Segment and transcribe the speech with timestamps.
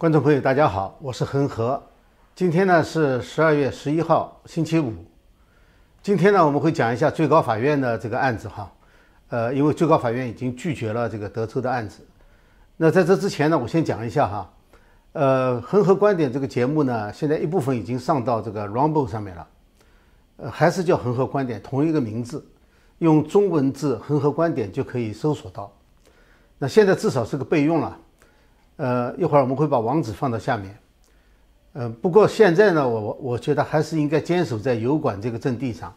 [0.00, 1.78] 观众朋友，大家好，我是恒河。
[2.34, 4.94] 今天呢是十二月十一号，星期五。
[6.02, 8.72] 今天呢我们会讲一下最高法院的这个案子哈。
[9.28, 12.00] 呃，因为最高法院已经拒绝了这个德州的案子。
[12.78, 14.50] 那在这之前呢，我先讲一下哈。
[15.12, 19.46] 呃，恒河观点这个节目呢，现在一部分已经上到这个 Rumble 上面了。
[20.38, 22.42] 呃，还是叫恒河观点，同一个名字，
[23.00, 25.70] 用中文字“恒河观点”就可以搜索到。
[26.56, 27.98] 那现在至少是个备用了。
[28.80, 30.74] 呃，一会儿我们会把网址放到下面。
[31.74, 35.92] 嗯，不过现在呢，我我我觉得还是应该坚守在油管这个阵地上。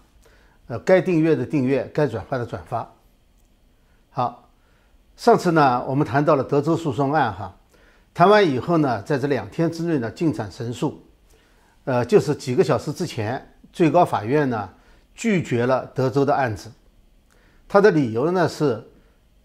[0.67, 2.91] 呃，该订阅的订阅，该转发的转发。
[4.09, 4.49] 好，
[5.15, 7.55] 上次呢，我们谈到了德州诉讼案哈，
[8.13, 11.01] 谈完以后呢，在这两天之内呢，进展神速。
[11.85, 14.69] 呃，就是几个小时之前，最高法院呢
[15.15, 16.69] 拒绝了德州的案子，
[17.65, 18.83] 他的理由呢是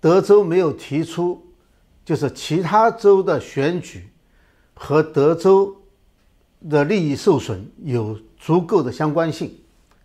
[0.01, 1.45] 德州没有提出。
[2.09, 4.09] 就是其他州的选举
[4.73, 5.77] 和德州
[6.71, 9.55] 的利益受损有足够的相关性，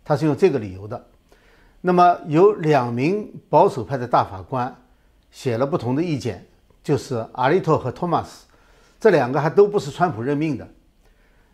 [0.04, 1.02] 他是用这个理由的。
[1.80, 4.76] 那么有两名保守派的大法官
[5.30, 6.46] 写了不同的意见，
[6.82, 8.44] 就是阿利托和托马斯，
[9.00, 10.68] 这两个还都不是川普任命的。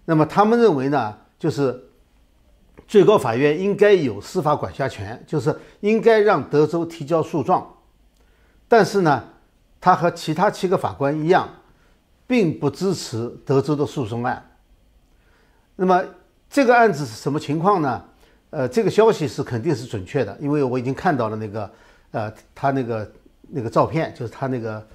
[0.05, 1.81] 那么他们认为呢，就是
[2.89, 7.73] 最高法院应该有司法管辖权，就是应该让德州提交诉状，
[8.67, 9.23] 但是呢。
[9.81, 11.49] 他和其他七个法官一样，
[12.27, 14.47] 并不支持德州的诉讼案。
[15.77, 16.05] 那么
[16.51, 18.05] 这个案子是什么情况呢？
[18.51, 21.71] 呃，这个消息是肯定是准确的，因为我已经看到了那个，
[22.11, 23.11] 呃，他那个
[23.49, 24.87] 那个照片，就是他那个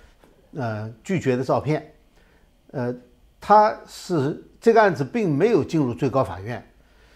[0.54, 1.94] 呃拒绝的照片。
[2.72, 2.94] 呃，
[3.42, 6.64] 他是这个案子并没有进入最高法院，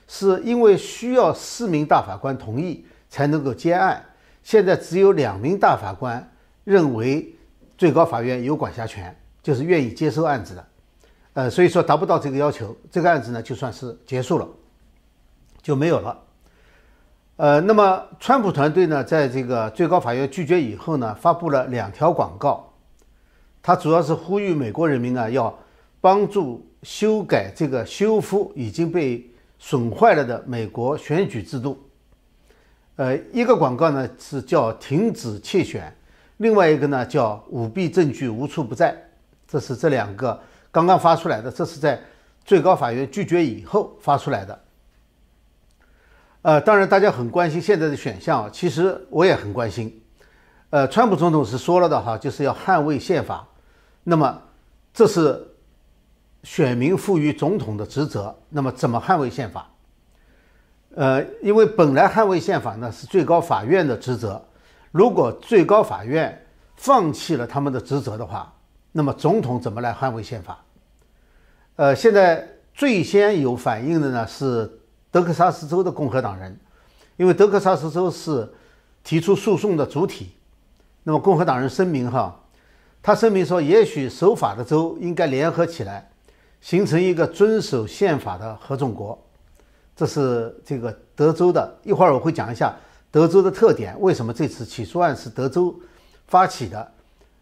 [0.07, 4.03] 是因为需要四名大法官同意才能够接案。
[4.41, 6.31] 现在只有两名大法官
[6.63, 7.35] 认为。
[7.79, 10.67] 最高法院有管辖权，就是愿意接收案子的，
[11.31, 14.45] 呃，所以说达不到这个要求，这个案子呢就算是结束了，
[15.61, 16.21] 就没有了。
[17.37, 22.69] 呃，那么川普团队呢，在这个最高法院拒绝以后呢，发布了两条广告，
[23.61, 25.57] 它主要是呼吁美国人民呢要
[26.01, 29.25] 帮助修改这个修复已经被
[29.57, 31.81] 损坏了的美国选举制度。
[32.97, 35.95] 呃，一个广告呢是叫停止窃选。
[36.39, 38.95] 另外一个呢，叫舞弊证据无处不在，
[39.45, 40.41] 这是这两个
[40.71, 41.99] 刚刚发出来的，这是在
[42.45, 44.59] 最高法院拒绝以后发出来的。
[46.41, 50.01] 呃，当然大家很关心现在的选项，其实我也很关心。
[50.69, 53.45] 呃，川普总统是说了的哈，就是要捍卫宪法，
[54.05, 54.41] 那么
[54.93, 55.45] 这是
[56.43, 58.33] 选民赋予总统的职责。
[58.47, 59.69] 那么怎么捍卫宪法？
[60.95, 64.41] 呃，因为本来捍卫宪法呢是最高法院的职责。
[64.91, 66.45] 如果最高法院
[66.75, 68.53] 放弃了他们的职责的话，
[68.91, 70.63] 那么总统怎么来捍卫宪法？
[71.75, 74.79] 呃，现在最先有反应的呢是
[75.11, 76.59] 德克萨斯州的共和党人，
[77.17, 78.51] 因为德克萨斯州是
[79.03, 80.31] 提出诉讼的主体。
[81.03, 82.37] 那么共和党人声明哈，
[83.01, 86.09] 他声明说，也许守法的州应该联合起来，
[86.61, 89.17] 形成一个遵守宪法的合众国。
[89.95, 92.75] 这是这个德州的，一会儿我会讲一下。
[93.11, 95.79] 德州的特点，为什么这次起诉案是德州
[96.27, 96.91] 发起的？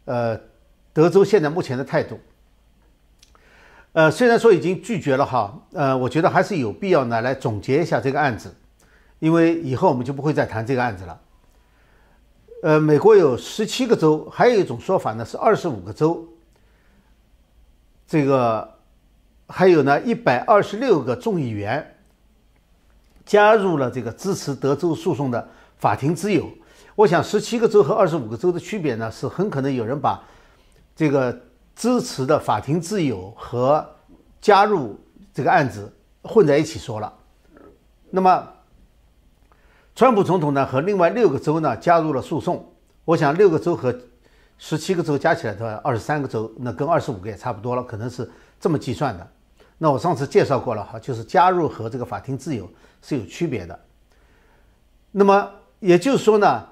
[0.06, 0.40] 呃，
[0.94, 2.18] 德州现在目前的态度，
[3.92, 8.56] 呃，虽然说已经拒绝了哈，呃，我觉得还是有必要呢来总结一下这个案子，
[9.20, 11.22] 因为以后我们就不会再谈这个案子了。
[12.64, 16.26] 呃，美国有十七个州，还有一种说法呢是二十五个州，
[18.08, 18.76] 这个
[19.50, 21.96] 还有呢一百二十六个众议员
[23.26, 25.50] 加入了这个支持德州诉讼的。
[25.78, 26.50] 法庭之友，
[26.96, 30.20] 我想十七个州和二十五个州的区别呢，是很可能有人把
[30.96, 31.40] 这个
[31.76, 33.88] 支持的法庭自由和
[34.42, 35.00] 加入
[35.32, 35.94] 这个案子
[36.24, 37.14] 混在一起说了。
[38.10, 38.48] 那么，
[39.96, 42.74] 川普总统呢和另外六个州呢加入了诉讼。
[43.06, 43.96] 我想六个州和
[44.58, 48.28] 十七个州加起来的话，二十三个州，那跟二十五个也差不多了，可能是
[48.60, 49.28] 这么计算的。
[49.78, 52.68] 那我上次介绍过了哈，就是加入和这个法庭自由
[53.04, 53.80] 是有区别的。
[55.12, 55.48] 那么。
[55.80, 56.66] 也就是说呢，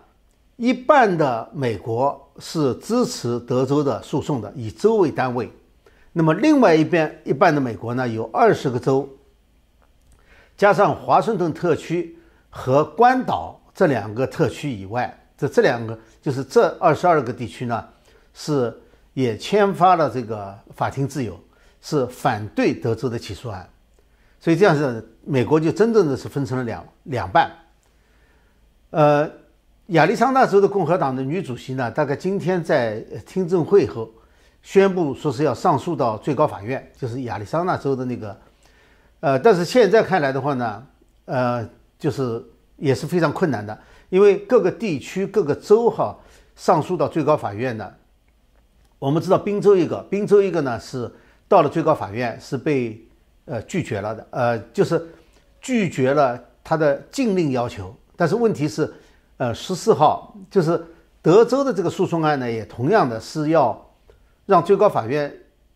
[0.55, 5.51] 一半的美国是支持德州的诉讼的，以州为单位。
[6.11, 9.07] 那么另外一边一半的美国呢，有二十个州，
[10.57, 12.17] 加上华盛顿特区
[12.49, 17.85] 和关岛这两个特区以外，这这两个就是这二十二个地区呢，
[18.33, 18.73] 是
[19.13, 21.39] 也签发了这个法庭自由，
[21.81, 23.69] 是反对德州的起诉案。
[24.39, 27.51] 所以这样子，美国就真正的是分成了两两半。
[28.91, 29.29] 呃，
[29.87, 34.09] 亚利桑那州的共和党的女主席呢，大概今天在听证会后
[34.61, 38.37] 宣布说是要上诉到最高法院，就是亚利桑那州的那个，
[39.19, 40.87] 呃，但是现在看来的话呢，
[41.25, 42.43] 呃，就是
[42.77, 43.77] 也是非常困难的，
[44.09, 46.17] 因为各个地区、各个州哈
[46.55, 47.95] 上诉到最高法院的，
[48.97, 51.11] 我们知道宾州一个，宾州一个呢是
[51.47, 52.99] 到了最高法院是被
[53.45, 55.05] 呃拒绝了的，呃，就是
[55.61, 58.93] 拒绝了他的禁令要求，但是问题是，
[59.37, 60.85] 呃，十四号就是
[61.21, 63.81] 德州的这个诉讼案呢，也同样的是要。
[64.47, 65.35] 让最高法院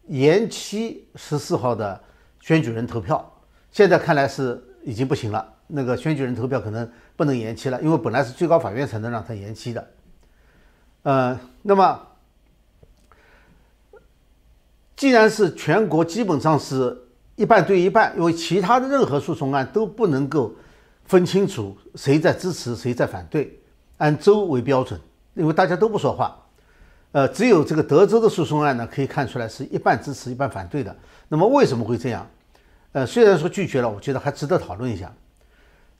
[0.09, 1.99] 延期十四号的
[2.39, 3.33] 选举人投票，
[3.71, 5.43] 现在看来是已经不行了。
[5.65, 9.87] 那个选举人投票可能不能延期了，因为本来是最高法院才能让他延期的。
[11.01, 11.99] 呃，那么
[14.95, 16.95] 既然是全国基本上是
[17.35, 20.53] 一半对一半，因为其他的任何诉讼案都不能够
[21.09, 23.59] 分清楚谁在支持谁在反对，
[23.97, 25.01] 按州为标准，
[25.33, 26.37] 因为大家都不说话。
[27.13, 30.95] 呃，只有这个德州的诉讼案呢，可以看出来是一半支持一半反对的。
[31.27, 32.29] 那么为什么会这样？
[32.91, 35.11] 呃，虽然说拒绝了，我觉得还值得讨论一下。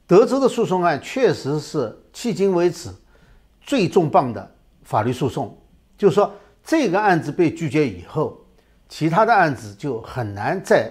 [0.06, 2.88] 德州的诉讼案确实是迄今为止
[3.60, 4.48] 最重磅的
[4.84, 5.60] 法律诉讼，
[5.98, 8.40] 就是说这个案子被拒绝以后，
[8.88, 10.88] 其他的案子就很难再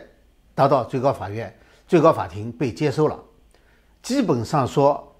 [0.53, 1.57] 达到最高法院、
[1.87, 3.17] 最高法庭被接收了。
[4.09, 5.15] 基本上说，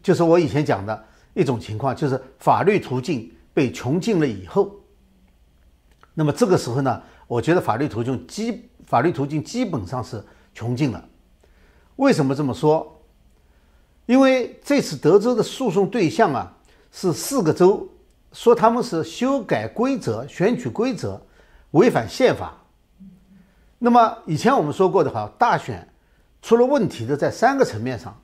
[0.00, 1.04] 就是我以前讲的
[1.34, 3.28] 一种情况，就是法律途径。
[3.52, 4.76] 被穷尽了以后，
[6.14, 10.24] 那么这个时候呢，我觉得法律途径基法律途径基本上是
[10.54, 11.04] 穷尽了。
[11.96, 13.02] 为什么这么说？
[14.06, 16.56] 因为这次德州的诉讼对象啊
[16.92, 17.86] 是四个州，
[18.32, 21.20] 说他们是修改规则、选举规则
[21.72, 22.54] 违反宪法。
[23.78, 25.86] 那么以前我们说过的哈，大选
[26.42, 28.14] 出了问题的在三个层面上。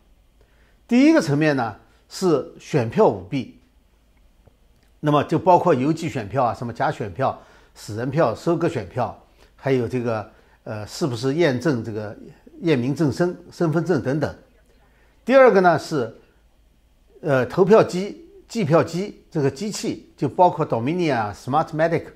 [0.87, 1.77] 第一个层面呢
[2.09, 3.55] 是选票舞弊。
[5.01, 7.41] 那么就包括邮寄选票啊，什么假选票、
[7.73, 9.17] 死人票、收割选票，
[9.55, 10.29] 还有这个
[10.65, 12.17] 呃，是不是验证这个
[12.63, 14.35] 验明正身、身份证等等。
[15.25, 16.13] 第二个呢是，
[17.21, 22.07] 呃，投票机、计票机这个机器，就包括 Dominion、Smartmatic，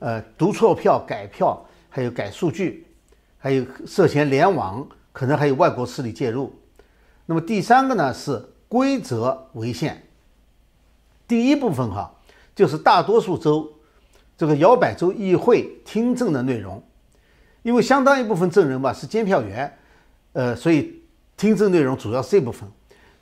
[0.00, 2.86] 呃，读错票、改票，还有改数据，
[3.38, 6.52] 还有涉嫌联网，可能还有外国势力介入。
[7.26, 10.02] 那么第三个呢是规则违宪。
[11.28, 12.12] 第一部分哈，
[12.54, 13.72] 就是大多数州
[14.36, 16.82] 这个摇摆州议会听证的内容，
[17.62, 19.78] 因为相当一部分证人吧是监票员，
[20.32, 21.00] 呃，所以
[21.36, 22.68] 听证内容主要是这部分。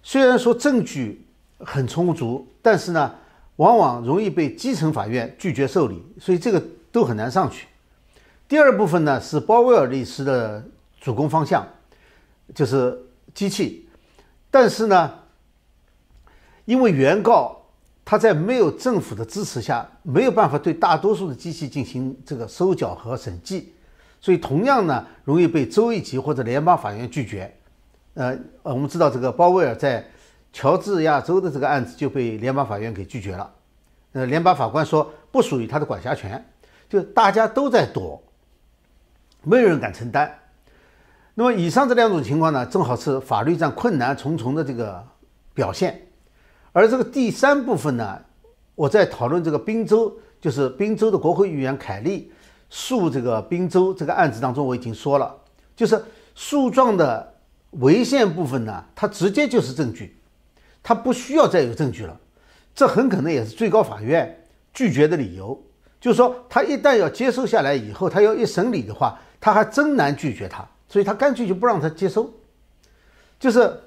[0.02, 1.24] 虽然说证据
[1.58, 3.14] 很充足，但是呢，
[3.56, 6.60] 往往容易被基层法院拒绝受理，所以这个
[6.90, 7.68] 都很难上去。
[8.48, 10.64] 第二部分呢是鲍威尔律师的
[11.00, 11.64] 主攻方向，
[12.54, 12.98] 就是
[13.34, 13.88] 机器，
[14.50, 15.12] 但是呢，
[16.64, 17.58] 因为原告。
[18.04, 23.72] 他在没有政府的支持下，没有办法对大多数的机器进行这个收缴和审计，
[24.20, 27.56] 所以同样呢，容易被州一级或者联邦法院拒绝。
[28.14, 30.04] 呃，我们知道这个鲍威尔在
[30.52, 33.54] 乔治亚州的这个案子就被联邦法院给拒绝了。
[34.10, 36.44] 呃，联邦法官说不属于他的管辖权，
[36.88, 38.20] 就大家都在躲，
[39.44, 40.41] 没有人敢承担。
[41.34, 45.02] 那么以上这两种情况呢，正好是法律战困难重重的这个
[45.54, 46.08] 表现。
[46.72, 48.20] 而这个第三部分呢，
[48.74, 52.30] 我在讨论这个宾州，就是宾州的国会议员凯利
[52.68, 55.34] 诉这个宾州这个案子当中，我已经说了，
[55.74, 56.02] 就是
[56.34, 57.34] 诉状的
[57.72, 60.18] 违宪部分呢，它直接就是证据，
[60.82, 62.18] 它不需要再有证据了。
[62.74, 65.62] 这很可能也是最高法院拒绝的理由，
[66.00, 72.30] 就是说他一旦要接收下来以后，他要一审理的话，他还真难拒绝他，所以他干脆就不让他接收。
[73.40, 73.80] 就是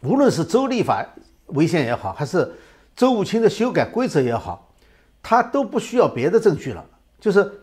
[0.00, 1.06] 无论是州立法。
[1.54, 2.48] 违宪也好，还是
[2.94, 4.72] 周务清的修改规则也好，
[5.20, 6.86] 他都不需要别的证据了，
[7.18, 7.60] 就是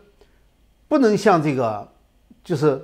[0.86, 1.88] 不能像这个，
[2.44, 2.78] 就是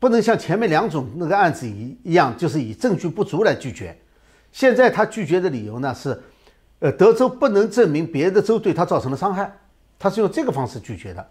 [0.00, 3.96] 不能像前面两种那个案子一一样，就是以证据不足来拒绝。
[4.50, 6.20] 现在他拒绝的理由呢是，
[6.80, 9.56] 呃，德州不能证明别的州对他造成了伤害，
[10.00, 11.24] 他是用这个方式拒绝的。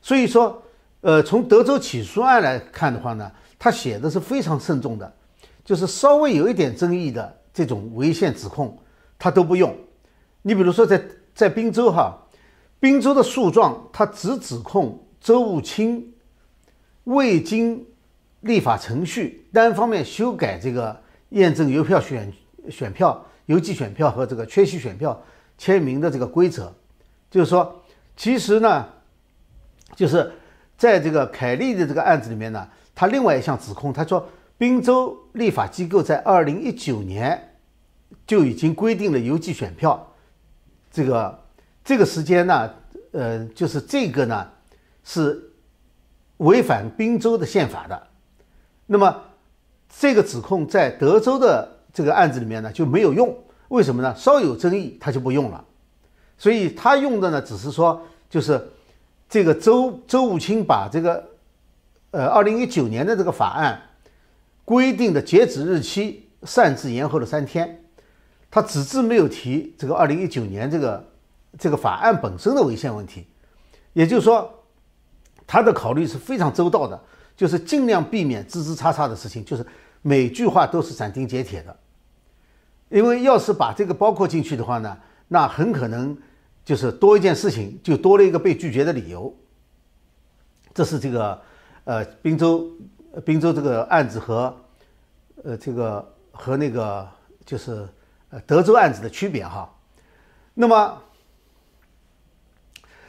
[0.00, 0.62] 所以说，
[1.02, 5.14] 呃，从德州起诉案来看的话呢，他写的是非常慎重的，
[5.64, 7.38] 就是稍微有一点争议的。
[7.54, 8.78] 这种违宪指控，
[9.18, 9.76] 他都不用。
[10.40, 11.04] 你比如说，在
[11.34, 12.16] 在滨州哈，
[12.80, 16.14] 滨州的诉状，他只指控周务清
[17.04, 17.84] 未经
[18.40, 22.32] 立法程序单方面修改这个验证邮票选
[22.70, 25.22] 选票、邮寄选票和这个缺席选票
[25.58, 26.74] 签名的这个规则。
[27.30, 27.82] 就是说，
[28.16, 28.88] 其实呢，
[29.94, 30.32] 就是
[30.82, 34.26] 在这个凯利的这个案子里面呢，他另外一项指控，他说。
[34.58, 37.56] 宾州立法机构在二零一九年
[38.24, 40.14] 就已经规定了邮寄选票，
[40.88, 41.42] 这个
[41.84, 42.70] 这个时间呢，
[43.10, 44.48] 呃，就是这个呢
[45.02, 45.50] 是
[46.36, 48.00] 违反宾州的宪法的。
[48.86, 49.22] 那么
[49.88, 53.36] 这个指控在德州的这个案子里面呢就没有用，
[53.66, 54.14] 为什么呢？
[54.14, 55.64] 稍有争议他就不用了。
[56.38, 58.64] 所以他用的呢只是说，就是
[59.32, 61.30] 这个周周武清把这个
[62.10, 63.80] 呃二零一九年的这个法案
[64.62, 67.82] 规定的截止日期擅自延后了三天。
[68.50, 71.08] 他只字没有提这个二零一九年这个
[71.58, 73.26] 这个法案本身的违宪问题，
[73.94, 74.52] 也就是说，
[75.46, 77.02] 他的考虑是非常周到的，
[77.34, 79.64] 就是尽量避免枝枝叉叉的事情，就是
[80.02, 81.74] 每句话都是斩钉截铁的。
[82.90, 84.94] 因为要是把这个包括进去的话呢，
[85.28, 86.14] 那很可能
[86.64, 89.34] 就是多一件事情，就多了一个被拒绝的理由。
[90.74, 91.40] 这是这个
[91.84, 92.70] 呃滨州
[93.24, 94.56] 滨州这个案子和
[95.44, 97.08] 呃这个和那个
[97.44, 97.88] 就是。
[98.34, 99.70] 呃，德州案子的区别哈，
[100.54, 101.02] 那么，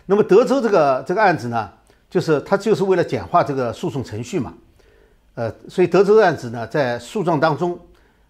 [0.05, 1.71] 那么德州这个这个案子呢，
[2.09, 4.53] 就是他就是为了简化这个诉讼程序嘛，
[5.35, 7.79] 呃，所以德州案子呢，在诉状当中，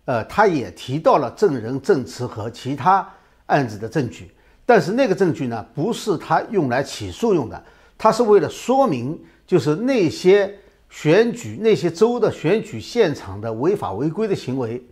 [0.05, 3.11] 呃，他也提到了证人证词和其他
[3.47, 4.31] 案子的证据，
[4.65, 7.63] 但是那个证据呢，不是他用来起诉用的，
[7.97, 10.57] 他是为了说明，就是那些
[10.89, 14.83] 选举那些州的选举现场的违法违规的行为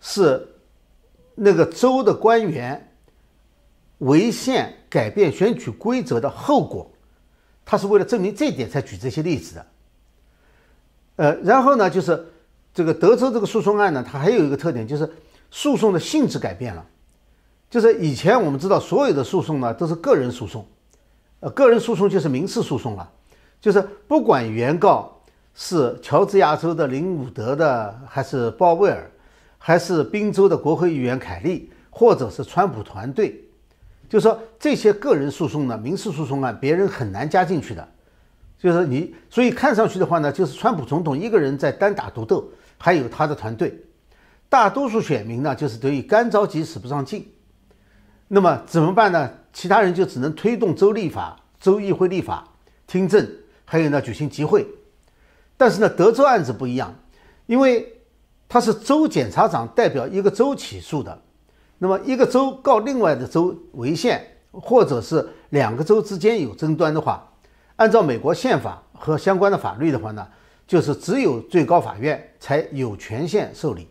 [0.00, 0.46] 是。
[1.42, 2.92] 那个州的官员
[3.98, 6.90] 违宪改变选举规则的后果，
[7.64, 9.66] 他是为了证明这一点才举这些例子的。
[11.16, 12.26] 呃，然后呢，就是
[12.74, 15.10] 这个德州这个诉讼案呢，它还有一个特点，就是
[15.50, 16.84] 诉讼的性质改变了。
[17.70, 20.66] 就是以前我们知道，所有的诉讼呢都是个人诉讼，
[21.38, 23.10] 呃，个人诉讼就是民事诉讼了，
[23.60, 25.16] 就是不管原告
[25.54, 29.10] 是乔治亚州的林伍德的还是鲍威尔。
[29.62, 33.44] 还是宾州的国会议员凯利，或者是川普团队，
[34.08, 37.86] 就说这些个人诉讼呢，民事诉讼案，别人很难加进去的。
[38.58, 43.78] 就是你，所以看上去的话呢，就是川普总统一个人在单打独斗，还有他的团队，
[44.48, 47.28] 大多数选民呢，就是等于干着急使不上劲。
[48.32, 49.30] 那么怎么办呢？
[49.52, 52.46] 其他人就只能推动州立法、州议会立法、
[52.86, 53.28] 听证，
[53.64, 54.66] 还有呢举行集会。
[55.56, 56.94] 但是呢，德州案子不一样，
[57.46, 57.96] 因为。
[58.52, 61.22] 他是州检察长代表一个州起诉的，
[61.78, 64.20] 那么一个州告另外的州违宪，
[64.50, 67.32] 或者是两个州之间有争端的话，
[67.76, 70.26] 按照美国宪法和相关的法律的话呢，
[70.66, 73.86] 就是只有最高法院才有权限受理。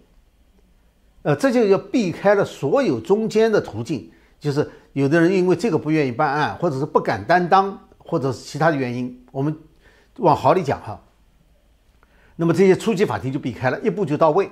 [1.21, 9.55] 呃，这就要避开了所有中间的途径，就是有的人因为这个不愿意办案，或者是不敢担当，或者是其他的原因，我们
[10.17, 10.99] 往好里讲哈。
[12.35, 14.49] 那么这些初级法庭就避开了，一步就到位。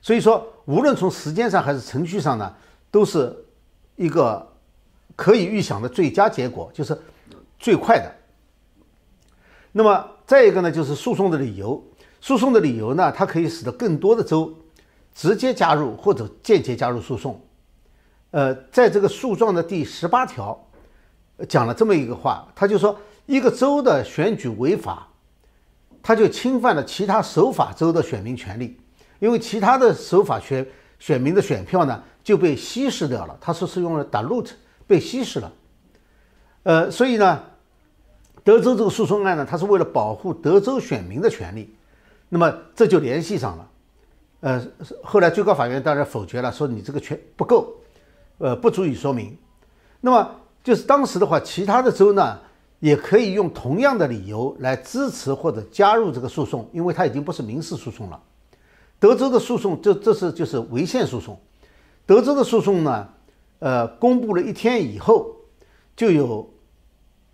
[0.00, 2.54] 所以说，无论从时间上还是程序上呢，
[2.90, 3.36] 都是
[3.96, 4.46] 一个
[5.16, 6.96] 可以预想的最佳结果，就是
[7.58, 8.12] 最快的。
[9.72, 11.82] 那么再一个呢，就是诉讼的理由。
[12.20, 14.54] 诉讼的理由呢，它可以使得更多的州
[15.14, 17.40] 直接加入或者间接加入诉讼。
[18.30, 20.58] 呃，在这个诉状的第十八条
[21.48, 25.08] 讲了这么一个话，他就说，一个州的选举违法。
[26.02, 28.78] 他就侵犯了其他守法州的选民权利，
[29.18, 30.64] 因为其他的守法选
[31.00, 33.36] 选民的选票呢就被稀释掉了。
[33.40, 34.52] 他说是用了 dilute
[34.86, 35.52] 被稀释了，
[36.62, 37.42] 呃，所以呢，
[38.44, 41.74] 德州这个诉讼案呢，它是为了保护德州选民的权利，
[42.28, 43.70] 那么这就联系上了。
[44.42, 44.64] 呃，
[45.02, 47.74] 后来最高法院当然否决了，说你这个权不够，
[48.38, 49.36] 呃，不足以说明。
[50.00, 50.30] 那么
[50.62, 52.38] 就是当时的话，其他的州呢？
[52.78, 58.22] 也可以用同样的理由来支持或者加入这个诉讼，因为它已经不是民事诉讼了。
[58.98, 61.40] 德州的诉讼，这这是就是违宪诉讼。
[62.04, 63.08] 德州的诉讼呢，
[63.60, 65.34] 呃，公布了一天以后，
[65.96, 66.52] 就有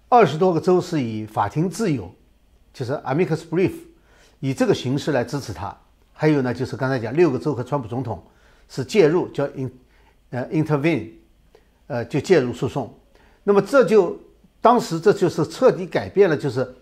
[0.09, 2.09] 二十多个州是以法庭自由，
[2.73, 3.73] 就是 amicus brief，
[4.39, 5.77] 以这个形式来支持他。
[6.13, 8.23] 还有呢，就是刚才讲六个州和川普总统
[8.69, 9.69] 是介入，叫 in
[10.33, 11.11] 呃 intervene，
[11.87, 12.93] 呃就介入诉讼。
[13.45, 14.19] 那么这就。
[14.65, 16.73] 当时这就是彻底改变了，就是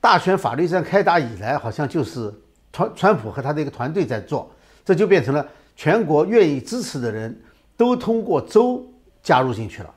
[0.00, 2.32] 大选法律战开打以来，好像就是
[2.72, 4.48] 川川普和他的一个团队在做，
[4.84, 7.36] 这就变成了全国愿意支持的人
[7.76, 8.86] 都通过州
[9.20, 9.92] 加入进去了。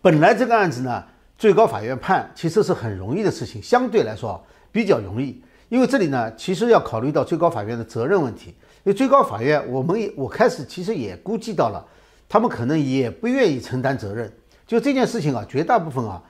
[0.00, 1.04] 本来这个案子呢，
[1.36, 11.84] 最高法院判其实是很容易的事情，相对来说比较容易，因为这里呢其实要考虑到最高法院的责任问题，因为最高法院我们也我开始其实也估计到了，
[12.28, 14.30] 他们可能也不愿意承担责任。
[14.66, 16.22] 就这件事情啊，绝大部分啊，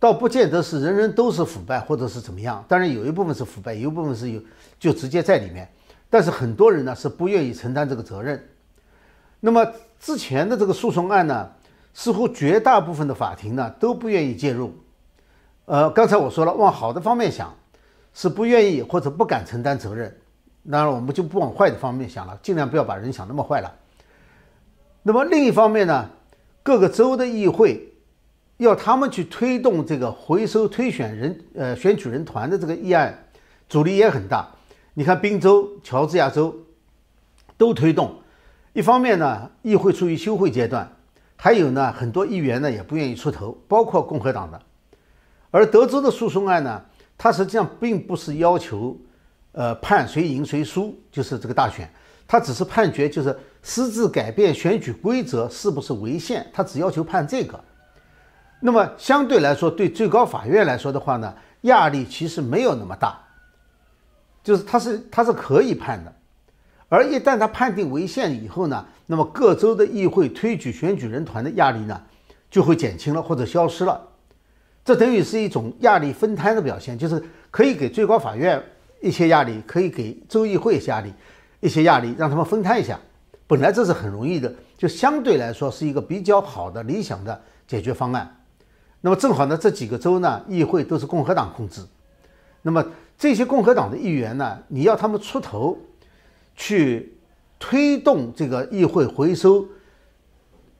[0.00, 2.64] 倒不见得是人人都是腐败或者是怎么样。
[2.68, 4.40] 当然有一部分是腐败，有一部分是有
[4.78, 5.68] 就直接在里面。
[6.10, 8.48] 但是很多人呢是不愿意承担这个责任。
[9.40, 9.64] 那么
[9.98, 11.50] 之前的这个诉讼案呢，
[11.94, 14.74] 似乎绝大部分的法庭呢都不愿意介入。
[15.64, 17.54] 呃，刚才我说了，往好的方面想，
[18.12, 20.16] 是不愿意或者不敢承担责任。
[20.70, 23.74] 当然，我们就不往坏的方面想了，尽量不要把人想那么坏了。
[25.02, 26.08] 那么另一方面呢，
[26.62, 27.92] 各个州的议会
[28.58, 33.26] 要他们去推动这个回收推选人呃选举人团的这个议案，
[33.68, 34.48] 阻力也很大。
[34.94, 36.54] 你看，宾州、乔治亚州
[37.56, 38.14] 都推动。
[38.72, 40.86] 一方面呢，议会处于休会阶段；
[41.34, 44.60] 还有呢，很多议员呢也不愿意出头，包括共和党的。
[45.50, 46.82] 而德州的诉讼案呢，
[47.18, 48.96] 它实际上并不是要求，
[49.52, 51.88] 呃，判谁赢谁输，就是这个大选，
[52.26, 57.62] 他只是判决，就是私自改变选举规则是不是违宪，他只要求判这个。
[58.60, 63.20] 那么相对来说，对最高法院来说的话呢，压力其实没有那么大，
[64.42, 66.12] 就是他是他是可以判的。
[66.88, 72.00] 而一旦他判定违宪以后呢，那么各州的议会推举选举人团的压力呢，
[72.50, 74.00] 就会减轻了或者消失了。
[74.84, 78.62] 这等于是一种压力分摊的表现，就是可以给最高法院
[79.02, 81.12] 一些压力，可以给州议会压力
[81.60, 82.98] 一些压力，让他们分摊一下。
[83.46, 88.44] 本来这是很容易的，就相对来说是一个比较好的理想的解决方案。
[89.00, 91.82] 那么正好呢，这几个州呢，议会都是共和党控制，
[92.62, 92.82] 那么
[93.18, 95.76] 这些共和党的议员呢，你要他们出头。
[96.54, 97.16] 去
[97.58, 99.66] 推动这个议会回收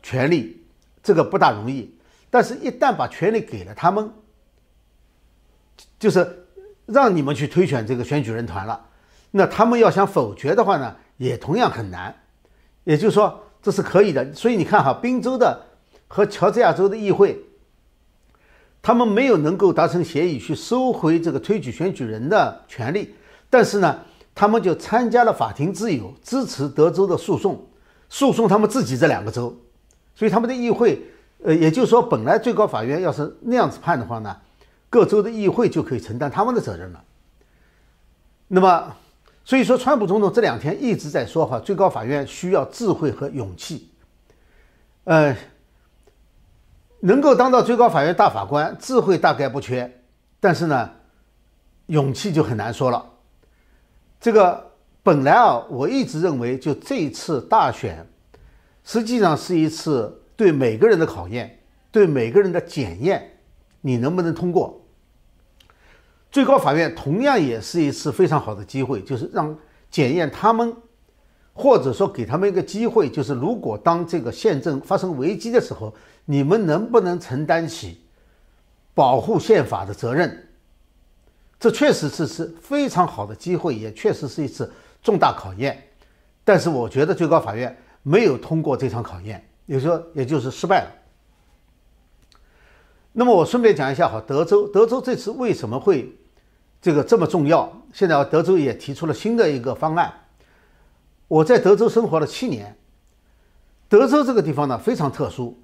[0.02, 0.62] 权利，
[1.02, 1.99] 这个不大容易。
[2.29, 4.12] 但是，一旦把权利给了他们，
[5.99, 6.42] 就是
[6.87, 8.81] 让你们去推选这个选举人团了，
[9.31, 12.15] 那他们要想否决的话呢，也同样很难。
[12.85, 14.33] 也就是说，这是可以的。
[14.35, 15.61] 所以你看哈，宾州的
[16.09, 17.39] 和乔治亚州的议会，
[18.81, 23.15] 他们没有能够达成协议去收回这个推举选举人的权利，
[23.49, 23.99] 但是呢。
[24.35, 27.67] 他们就参加了法庭自由，支持德州的诉讼，
[28.09, 29.55] 诉讼他们自己这两个州，
[30.15, 31.03] 所以他们的议会，
[31.45, 34.35] 呃，也就是说，本来最高法院要是那样子判的话呢，
[34.93, 37.03] 各州的议会就可以承担他们的责任了。
[38.47, 38.95] 那么，
[39.43, 43.91] 所以说，川普总统这两天一直在说哈，最高法院需要智慧和勇气，
[45.05, 45.35] 呃，
[47.00, 49.91] 能够当到最高法院大法官，智慧大概不缺，
[50.39, 50.91] 但是呢，
[51.87, 53.02] 勇气就很难说了。
[54.21, 58.07] 这个本来啊，我一直认为，就这一次大选，
[58.85, 63.39] 实际上是一次对每个人的考验，对每个人的检验，
[63.81, 64.81] 你能不能通过？
[66.32, 69.54] 最高法院同样也是一次非常好的机会，就是让
[69.90, 70.75] 检验他们，
[71.52, 78.00] 或者说给他们一个机会，就是如果当这个宪政发生危机的时候，你们能不能承担起
[78.95, 80.49] 保护宪法的责任？
[81.60, 85.80] 这确实是是非常好的机会，也确实是一次重大考验。
[86.45, 90.90] 但是我觉得最高法院没有通过这场考验，也就说，也就是失败了。
[93.12, 96.10] 那么我顺便讲一下，哈，德州，德州这次为什么会
[96.82, 97.73] 这个这么重要？
[97.95, 100.12] 现在德州也提出了新的一个方案。
[101.28, 102.76] 我在德州生活了七年，
[103.88, 105.56] 德州这个地方呢非常特殊，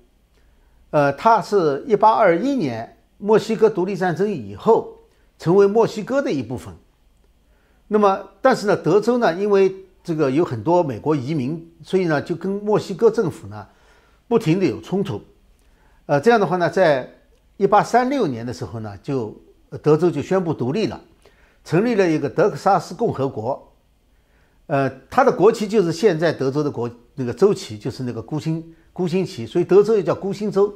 [0.88, 4.94] 呃，它是一八二一年墨西哥独立战争以后。
[5.40, 6.74] 成为墨西哥的一部分。
[7.86, 13.64] 那么，但是呢，德州呢，因为这个有很多美国移民，所以呢，就跟墨西哥政府呢
[14.26, 15.22] 不停的有冲突。
[16.06, 17.08] 呃，这样的话呢，在
[17.56, 19.32] 一八三六年的时候呢，就
[19.80, 21.00] 德州就宣布独立了，
[21.68, 23.70] 成立了一个德克萨斯共和国。
[24.68, 30.72] 呃，它的国旗就是现在德州的国那个州旗，就是那个孤星孤星旗，所以德州又叫孤星州。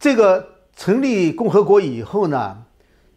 [0.00, 0.58] 这个。
[0.76, 2.56] 成立共和国以后呢，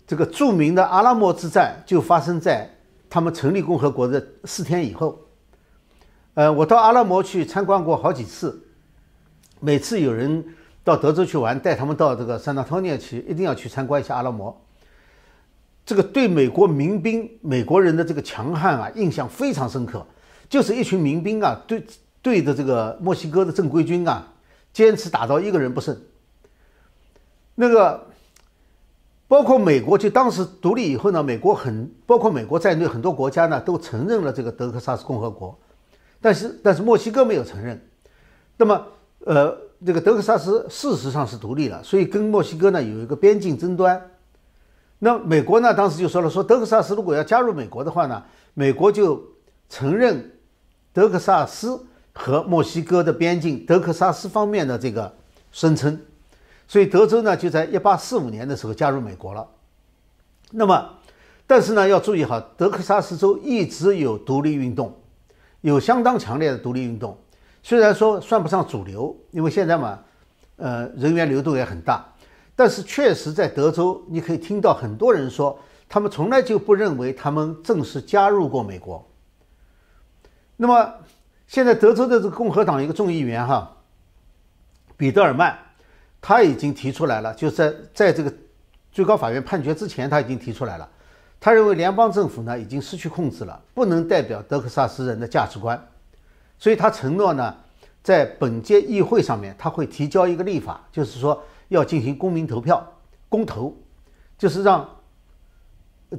[0.06, 2.70] 这个著名的阿拉莫之战就发生在
[3.10, 5.18] 他们成立共和国的四天以后。
[6.34, 8.68] 呃，我到阿拉莫去参观过好几次，
[9.62, 10.44] 每次有人
[10.84, 14.63] 到德州去玩，带他们到这个圣纳托尼亚去，一定要去参观一下阿拉莫。
[15.86, 20.06] 这个对美国民兵、美国人的这个强悍啊，印象非常深刻。
[20.50, 21.84] 就是一群民兵啊，对
[22.22, 24.28] 对着这个墨西哥的正规军啊，
[24.72, 26.00] 坚持打到一个人不剩。
[27.56, 28.08] 那个，
[29.28, 35.58] 包括美国，就当时独立以后呢，美国很包括美国在内很多国家呢都承认了这个德克萨斯共和国，
[36.22, 37.82] 但是但是墨西哥没有承认。
[38.56, 38.86] 那么，
[39.26, 44.00] 呃，这个德克萨斯事实上是独立了，所以跟墨西哥呢有一个边境争端。
[45.04, 49.22] 那美国呢当时就说了，说德克萨斯如果要加入美国的话呢，美国就
[49.68, 50.32] 承认
[50.94, 55.14] 德克萨斯和墨西哥的边境，德克萨斯方面的这个
[55.52, 56.00] 声称。
[56.70, 59.46] 所以德州呢，就在一八四五年的时候加入美国了。
[60.52, 60.90] 那么，
[61.46, 64.96] 但是呢，要注意哈，德克萨斯州一直有独立运动，
[65.60, 67.18] 有相当强烈的独立运动。
[67.62, 70.00] 虽然说算不上主流，因为现在嘛，
[70.56, 72.06] 呃，人员流动也很大，
[72.56, 75.58] 但是确实在德州，你可以听到很多人说，
[75.90, 79.08] 他们从来就不认为他们正式加入过美国。
[80.56, 80.94] 那么
[81.48, 83.78] 现在德州的这个共和党一个众议员哈，
[84.96, 85.58] 彼得尔曼，
[86.22, 88.32] 他已经提出来了，就在在这个
[88.92, 90.88] 最高法院判决之前，他已经提出来了。
[91.40, 95.88] 他认为联邦政府呢已经失去控制了，不能代表德克萨斯人的价值观，
[96.58, 97.54] 所以他承诺呢，
[98.02, 102.86] 在本届议会上面他会提交一个立法，就是说要进行公民投票、
[103.30, 103.76] 公投，
[104.38, 104.88] 就是让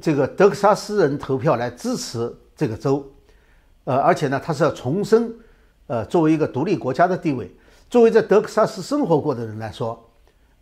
[0.01, 3.05] 这个德克萨斯人投票来支持这个州，
[3.85, 5.33] 呃，而且呢，他是要重申，
[5.87, 7.49] 呃，作为一个独立国家的地位，
[7.89, 10.09] 作为在德克萨斯生活过的人来说，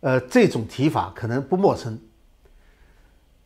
[0.00, 1.98] 呃，这种提法可能不陌生。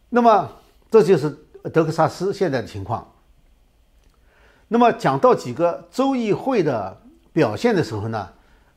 [0.08, 0.50] 那么。
[0.90, 1.28] 这就是
[1.70, 3.06] 德克萨斯现在的情况。
[4.68, 6.98] 那么讲到几个州议会的
[7.30, 8.26] 表现的时候呢，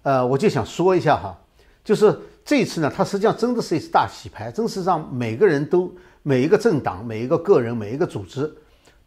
[0.04, 1.40] 呃，我就想说一下哈，
[1.86, 8.52] 就是这次呢，它实际上真的是一次大洗牌，真是让每个人都、每一个政党、每一个个人、每一个组织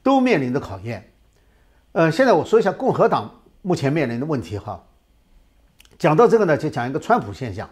[0.03, 1.13] 都面临的考验。
[1.93, 4.83] 呃，现在我说一下共和党目前面临的问题哈。
[5.99, 7.69] 讲到这个呢，就讲一个川普现象，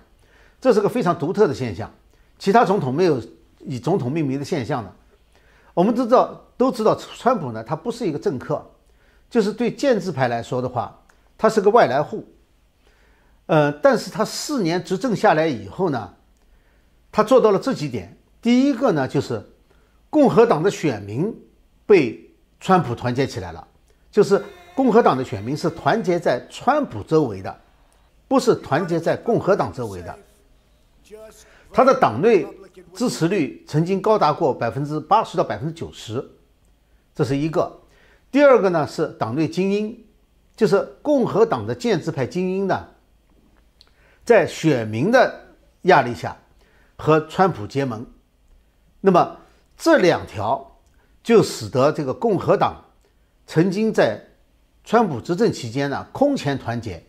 [0.60, 1.90] 这是个非常独特的现象，
[2.38, 3.20] 其他总统没有
[3.60, 4.92] 以总统命名的现象呢。
[5.74, 8.64] 我们都知道，都知道，川普呢，他不是一个政客，
[9.30, 11.00] 就是对建制派来说的话，
[11.38, 12.26] 他是个外来户。
[13.52, 16.14] 呃，但是他四年执政下来以后呢，
[17.10, 18.16] 他做到了这几点。
[18.40, 19.44] 第一个呢，就是
[20.08, 21.30] 共和党的选民
[21.84, 23.68] 被川普团结起来了，
[24.10, 24.42] 就是
[24.74, 27.54] 共和党的选民是团结在川普周围的，
[28.26, 30.18] 不是团结在共和党周围的。
[31.70, 32.46] 他的党内。
[32.94, 36.26] 支持率曾经高达过百分之八十到百分之九十，
[37.14, 37.70] 这是一个。
[38.30, 40.04] 第二个呢是党内精英，
[40.56, 42.88] 就是共和党的建制派精英呢，
[44.24, 46.36] 在选民的压力下
[46.96, 48.06] 和川普结盟。
[49.00, 49.38] 那么
[49.76, 50.78] 这两条
[51.22, 52.84] 就使得这个共和党
[53.46, 54.22] 曾经在
[54.84, 57.02] 川普执政期间呢空前团结。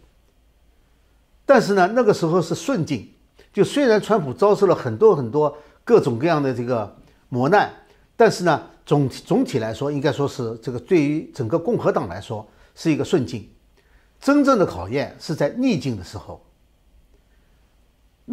[1.46, 3.12] 但是呢那个时候是顺境，
[3.52, 5.58] 就虽然川普遭受了很多很多。
[5.86, 6.96] 各种各样的这个
[7.28, 7.70] 磨难，
[8.16, 13.50] 但是呢，总总体来说，应该说是这个对于整个共和党来说是一个顺境。
[14.18, 16.42] 真正的考验是在逆境的时候。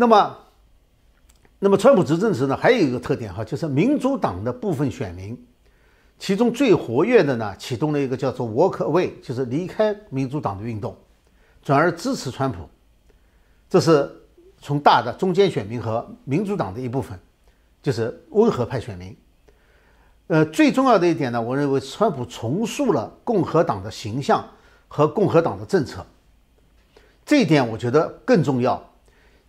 [0.00, 0.34] 那么，
[1.58, 5.36] 那么川普执政时呢，还有一个特点哈，就是民主党的部分选民，
[6.18, 10.96] 其中最活跃的呢，启动了一个叫做 “Walk Away”，就是离开民主党的运动，
[11.62, 12.66] 转而支持川普。
[13.68, 14.10] 这是
[14.58, 17.20] 从大的中间选民和民主党的一部分。
[17.82, 19.14] 就是温和派选民，
[20.28, 24.42] 呃，最重要的一点呢，我认为川普重塑了共和党的形象
[24.88, 26.06] 和共和党的政策，
[27.26, 28.89] 这一点我觉得更重要，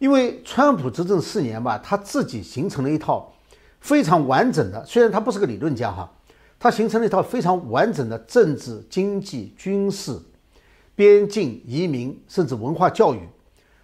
[0.01, 3.31] 因为川普执政四年吧，他自己形成了一套
[3.79, 6.11] 非常完整的，虽然他不是个理论家哈，
[6.59, 10.19] 他形成了一套非常完整的政治、经济、军事、
[10.95, 13.19] 边境、移民，甚至文化教育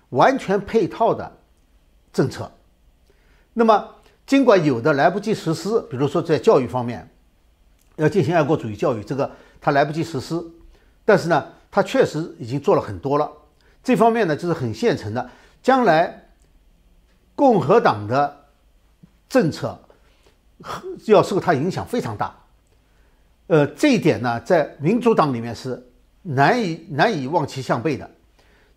[0.09, 1.31] 完全配套的
[2.11, 2.51] 政策，
[3.53, 3.93] 那么。
[4.25, 7.09] 尽管有的来不及实施，比如说在教育方面
[7.95, 10.35] 要进行爱国主义教育，这个他来不及实施，
[11.05, 13.31] 但是呢，他确实已经做了很多了。
[13.81, 15.29] 这方面呢，就是很现成的。
[15.67, 16.23] 将来
[17.35, 18.45] 共和党的
[19.27, 19.77] 政策
[21.07, 22.33] 要受他影响非常大。
[23.47, 25.85] 呃，这一点呢，在民主党里面是
[26.21, 28.09] 难以难以望其项背的。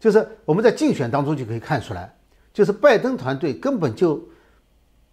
[0.01, 2.13] 就是我们在竞选当中就可以看出来，
[2.53, 4.21] 就是拜登团队根本就。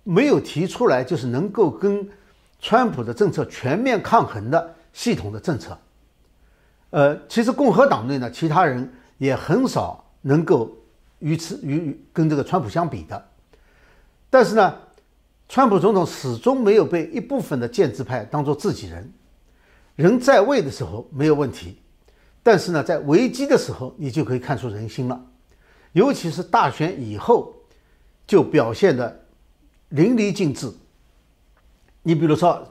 [0.09, 2.09] 没有提出来，就是能够跟
[2.61, 5.77] 川普的政策全面抗衡的系统的政策。
[6.91, 10.71] 呃，其实共和党内呢，其他人也很少能够
[11.19, 13.29] 与此与跟这个川普相比的。
[14.29, 14.75] 但是呢，
[15.47, 19.13] 川普总统始终没有被一部分的建制派当做自己人。
[19.95, 21.81] 人在位的时候没有问题，
[22.43, 25.25] 但是呢，在危机的时候，你就可以看出人心了。
[25.93, 27.55] 尤其是大选以后，
[28.25, 29.23] 就表现的。
[29.91, 30.69] 淋漓尽致。
[32.03, 32.67] 你比如说，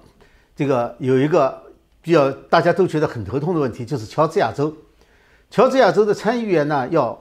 [0.54, 1.62] 这个有一个
[2.02, 4.76] 比较大家都觉得很头痛的问题，就是乔治亚州。
[5.50, 7.18] 乔治亚州的参议员呢，要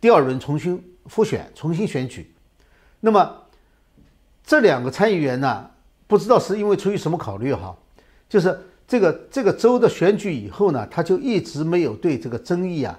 [0.00, 2.32] 第二轮重新复选、重新选举。
[3.00, 3.36] 那么
[4.44, 5.70] 这两个参议员呢，
[6.06, 7.76] 不知道是因为出于什么考虑哈，
[8.28, 8.58] 就是
[8.88, 12.98] 这个这个州的选举以后呢，他就一直没有对这个争议啊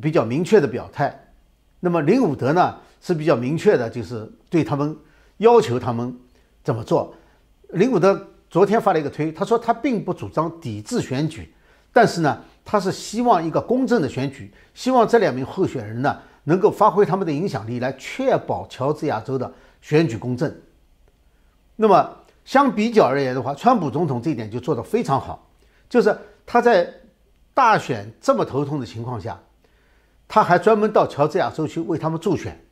[0.00, 1.32] 比较明确的表态。
[1.80, 4.96] 那么林伍德呢是比较明确的，就是对他们。
[5.38, 6.16] 要求他们
[6.62, 7.12] 怎么做？
[7.70, 11.52] 林伍德昨天发了一个推，他说他并不主张抵制选举，
[11.92, 20.54] 但是呢，他是希望一个公正的选举，希望这两名候选人呢能够发挥他们的影响力，来确保乔治亚州的选举公正。
[21.76, 25.48] 那么相比较而言的话，川普总统这一点就做得非常好，
[25.88, 26.88] 就是他在
[27.52, 29.40] 大选这么头痛的情况下，
[30.28, 32.64] 他还专门到乔治亚州去为他们助选，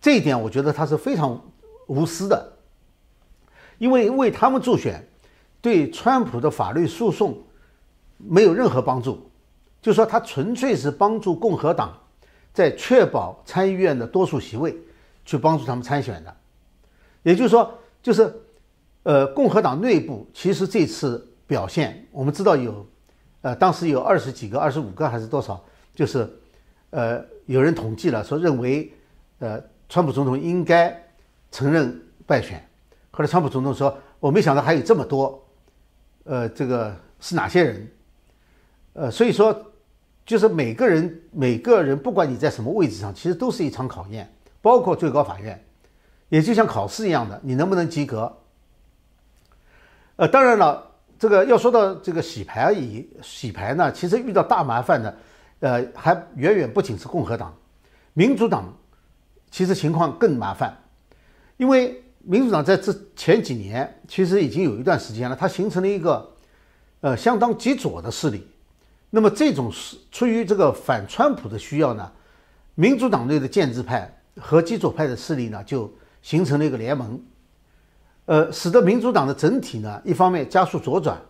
[0.00, 1.42] 这一点我觉得他是非常
[1.86, 2.52] 无私的，
[3.78, 5.08] 因为为他们助选，
[5.60, 7.42] 对川普的法律诉讼。
[8.28, 9.30] 没有任何帮助，
[9.80, 11.98] 就说他纯粹是帮助共和党
[12.52, 14.76] 在确保参议院的多数席位，
[15.24, 16.36] 去帮助他们参选的。
[17.22, 18.32] 也就是说，就是
[19.04, 22.86] 呃，共和党内部其实这次表现，我们知道有，
[23.40, 25.62] 呃，当时有二十几个、二十五个还是多少，
[25.94, 26.28] 就是
[26.90, 28.92] 呃，有人统计了说认为，
[29.38, 30.96] 呃，川普总统应该
[31.50, 32.64] 承认败选。
[33.10, 35.42] 后来川普总统说：“我没想到还有这么多，
[36.24, 37.90] 呃，这个是哪些人？”
[38.94, 39.58] 呃，所以说，
[40.26, 45.64] 就是每个人每个人，不管你在什么位置上，其实都是一场考验，包括最高法院，
[46.28, 48.30] 也就像考试一样的，你能不能及格？
[50.16, 50.86] 呃，当然了，
[51.18, 55.16] 这个要说到这个洗牌以洗牌呢，其实遇到大麻烦的，
[55.60, 57.56] 呃，还远远不仅是共和党，
[58.12, 58.76] 民主党
[59.50, 60.76] 其实情况更麻烦，
[61.56, 66.30] 因为民主党在这前几年其实已经有一段时间了，它形成了一个
[67.00, 68.46] 呃相当极左的势力。
[69.14, 72.10] 那么这种是出于这个反川普的需要呢，
[72.74, 77.22] 民主党内的建制派和基左派的势力呢就形成了一个联盟，
[78.24, 81.20] 呃，使得民主党的整体呢一方面加速左转，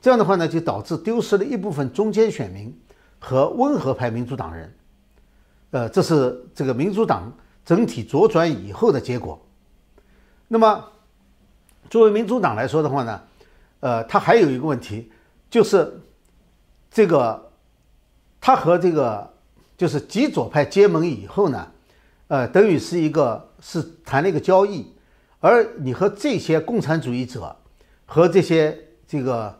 [0.00, 2.72] 这样的话呢就导致丢失了一部分中间选民
[3.18, 4.72] 和温和派民主党人，
[5.72, 7.32] 呃，这是这个民主党
[7.64, 9.44] 整体左转以后的结果。
[10.46, 10.84] 那么
[11.90, 13.20] 作为民主党来说的话呢，
[13.80, 15.10] 呃，它还有一个问题
[15.50, 16.00] 就是。
[16.94, 17.50] 这个，
[18.40, 19.34] 他和这个
[19.76, 21.66] 就是极左派结盟以后呢，
[22.28, 24.86] 呃，等于是一个是谈了一个交易，
[25.40, 27.56] 而你和这些共产主义者
[28.06, 28.78] 和这些
[29.08, 29.58] 这个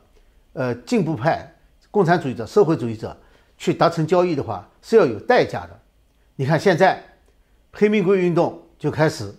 [0.52, 1.56] 呃进步派
[1.90, 3.16] 共产主义者、社会主义者
[3.58, 5.80] 去达成交易的话是要有代价的。
[6.36, 7.02] 你看现在
[7.72, 9.34] 黑命贵运动就开始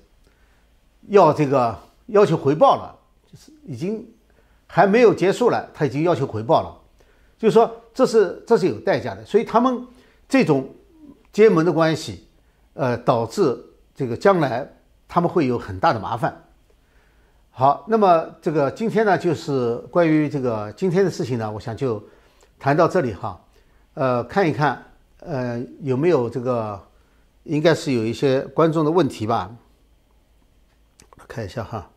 [1.07, 2.99] 要这个要求回报了，
[3.31, 4.05] 就是已经
[4.67, 6.81] 还没有结束了，他已经要求回报了。
[7.37, 9.85] 就是说，这是这是有代价的，所以他们
[10.27, 10.69] 这种
[11.31, 12.27] 结盟的关系，
[12.73, 13.57] 呃，导致
[13.93, 14.67] 这个将来
[15.07, 16.43] 他们会有很大的麻烦。
[17.51, 22.03] 好，那么这个今天呢，就是关于这个今天的事情呢，我想就
[22.59, 23.41] 谈到这里哈。
[23.93, 24.83] 呃，看一看，
[25.19, 26.81] 呃，有没有这个，
[27.43, 29.55] 应该是有一些观众的问题吧，
[31.27, 31.89] 看一下哈。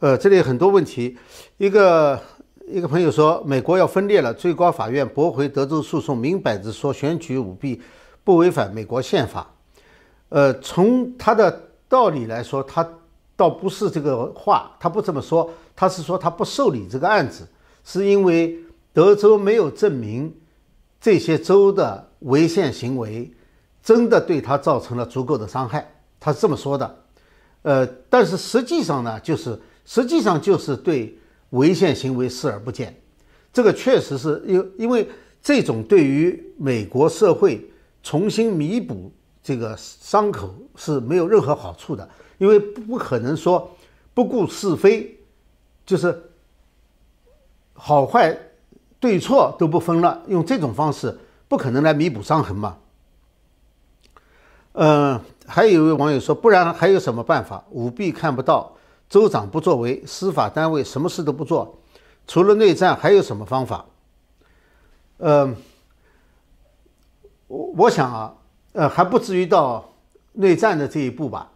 [0.00, 1.14] 呃，这里很多问题。
[1.58, 2.18] 一个
[2.66, 7.78] 一个朋友说，美国要分裂了，最高法院驳回德州诉讼，明摆着说选举舞弊
[8.24, 9.46] 不违反美国宪法。
[10.30, 12.88] 呃，从他的道理来说，他
[13.36, 17.46] 倒不是这个话，他不这么说，他是说他不受理这个案子，
[17.84, 18.58] 是因为
[18.94, 20.34] 德州没有证明
[20.98, 23.30] 这些州的违宪行为
[23.82, 26.96] 真的对他造成了足够的伤害，他是这么说的。
[27.60, 29.60] 呃，但是实际上呢，就是。
[29.90, 32.94] 实际上就是对违宪行为视而不见，
[33.52, 35.04] 这个确实是因因为
[35.42, 37.68] 这种对于美国社会
[38.00, 39.10] 重新弥补
[39.42, 43.68] 这个伤口是没有任何好处的，因为不可能说
[44.14, 45.18] 不顾是非，
[45.84, 46.22] 就是
[47.72, 48.38] 好坏
[49.00, 52.78] 对错都不分了，用这种方式不可能来弥补伤痕嘛。
[54.74, 57.64] 嗯，还有一位网友说，不然还有什么办法？
[57.72, 58.76] 舞弊看不到。
[59.10, 61.80] 州长不作为，司法单位什么事都不做，
[62.28, 63.84] 除了内战还有什么方法？
[65.16, 65.52] 呃，
[67.48, 68.34] 我我想啊，
[68.72, 69.92] 呃，还不至于到
[70.34, 71.50] 内战的这一步吧。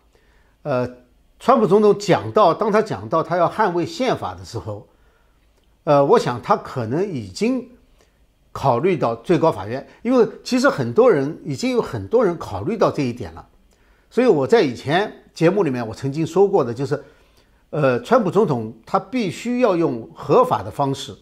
[0.62, 0.96] 呃，
[1.38, 4.88] 川普总统讲到，当他讲到他要捍卫宪法的时候，
[5.84, 7.70] 呃，我想他可能已经
[8.50, 13.46] 考虑到最高法院，因为其实很多人已经有很多人考虑到这一点了。
[14.10, 17.00] 所以我在以前节目里面我曾经说过的，就是。
[17.74, 21.12] 呃，川普总统他必须要用合法的方式，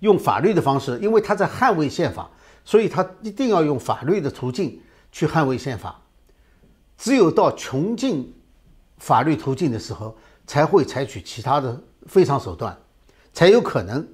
[0.00, 2.30] 用法律的方式，因为他在捍卫宪法，
[2.64, 4.80] 所以他一定要用法律的途径
[5.12, 6.00] 去捍卫宪法。
[6.96, 8.34] 只有到穷尽
[8.96, 12.74] 法律途径的时候，才会采取其他的非常手段，
[13.34, 14.08] 才有可能。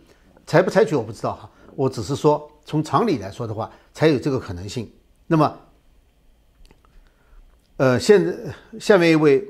[0.45, 4.93] 采不采取我不知道哈，我只是说从常理来说的话，才有这个可能性。
[5.29, 5.57] 那么，
[7.77, 8.35] 呃，现在
[8.81, 9.47] 下面一位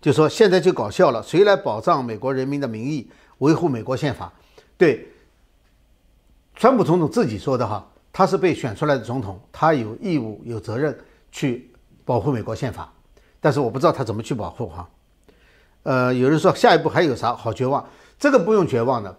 [0.00, 4.32] 就说现在就搞笑了，谁来保障美国人民的民意，维护美国宪法？
[4.78, 5.06] 对，
[6.54, 10.98] 川普总统自己说的哈，他是被选出来的总统，他有义务有责任
[11.30, 11.70] 去
[12.04, 12.90] 保护美国宪法，
[13.40, 14.88] 但是我不知道他怎么去保护哈。
[15.82, 17.34] 呃，有人说下一步还有啥？
[17.34, 17.86] 好绝望，
[18.18, 19.14] 这个不用绝望的。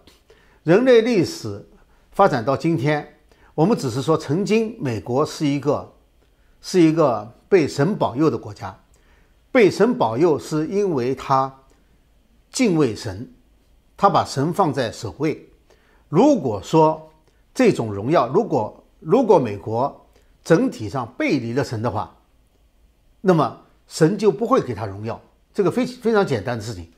[0.63, 1.63] 人类历史
[2.11, 3.17] 发展到今天，
[3.53, 5.93] 我们只是说曾经美国是一个
[6.59, 8.79] 是一个被神保佑的国家，
[9.51, 11.53] 被神保佑是因为他
[12.51, 13.31] 敬畏神，
[13.97, 15.49] 他把神放在首位。
[16.09, 17.11] 如果说
[17.53, 20.07] 这种荣耀，如果如果美国
[20.43, 22.15] 整体上背离了神的话，
[23.21, 25.19] 那么神就不会给他荣耀。
[25.53, 26.91] 这个非非常简单的事情。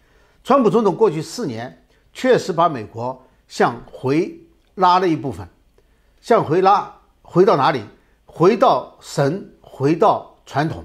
[0.43, 3.21] 川普总统过去四年确实把美国。
[3.45, 4.39] 向回
[4.75, 5.47] 拉了一部分，
[6.21, 7.83] 向回拉，回到哪里？
[8.25, 10.83] 回到神，回到传统，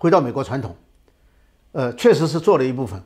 [0.00, 0.74] 回到美国传统。
[1.72, 3.00] 呃，确实是做了一部分。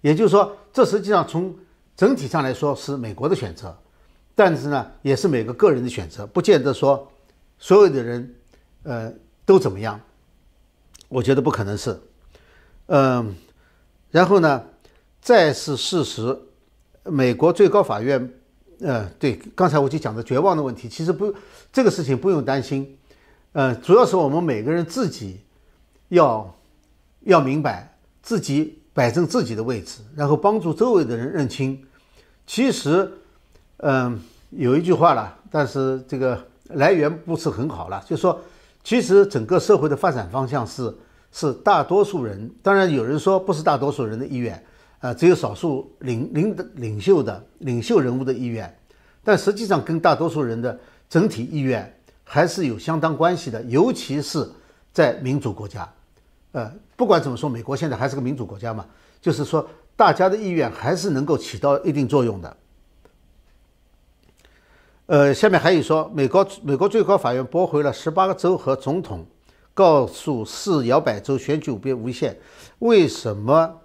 [0.00, 1.52] 也就是说，这实际上从
[1.96, 3.76] 整体上来说是美国的选择，
[4.36, 7.10] 但是呢，也是每个个人的选择，不见得说
[7.58, 8.34] 所有的人，
[8.84, 9.12] 呃，
[9.44, 10.00] 都怎么样。
[11.08, 11.98] 我觉得不可能是。
[12.86, 13.34] 嗯，
[14.12, 14.64] 然后呢，
[15.20, 16.38] 再是事实。
[17.02, 18.32] 美国最高法院，
[18.80, 21.34] 呃，对，刚才我就讲的绝望的问题，其实不，
[21.72, 22.96] 这个事情不用担心，
[23.52, 25.40] 呃，主要是我们每个人自己
[26.08, 26.54] 要
[27.20, 31.82] 要明白自己摆正自己的位置，然后帮助周围的人认清。
[32.46, 33.10] 其实，
[33.78, 38.40] 嗯，有一句话了，但是这个来源不是很好了，就说
[38.84, 40.94] 其实整个社会的发展方向是
[41.32, 44.62] 是大多数人，当然有人说不是大多数人的意愿。
[45.00, 48.74] 呃，只有少数领领领袖的领袖人物的意愿，
[49.22, 50.76] 但实际上跟大多数人的
[51.08, 54.48] 整体意愿还是有相当关系的，尤其是
[54.96, 55.86] 在民主国家。
[56.52, 58.86] 呃，不管怎么说，美国现在还是个民主国家嘛，
[59.20, 62.56] 就是说大家的意愿还是能够起到一定作用的。
[65.04, 69.26] 呃，下面还有说，美国美国最高法院驳回了十八个州和总统，
[69.74, 72.38] 告诉四摇摆州选举舞弊无限，
[72.78, 73.82] 为什么？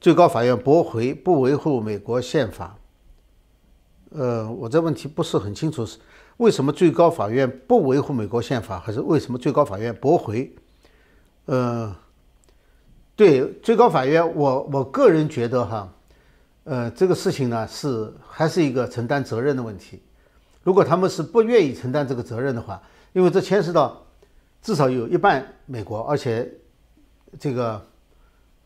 [0.00, 2.78] 最高法院驳回不维护美国宪法。
[4.12, 5.98] 呃，我这问题不是很清楚，是
[6.38, 10.54] 为什么最高法院不维护美国宪法，还是为什么最高法院驳回？
[11.46, 11.94] 呃，
[13.16, 15.92] 对最高法院，我我个人觉得哈，
[16.64, 20.02] 呃，这个事情呢是还是一个承担责任的问题。
[20.62, 24.04] 如果他们是不愿意承担这个责任的话，因为这牵涉到
[24.62, 26.50] 至少有一半美国，而且
[27.38, 27.86] 这个，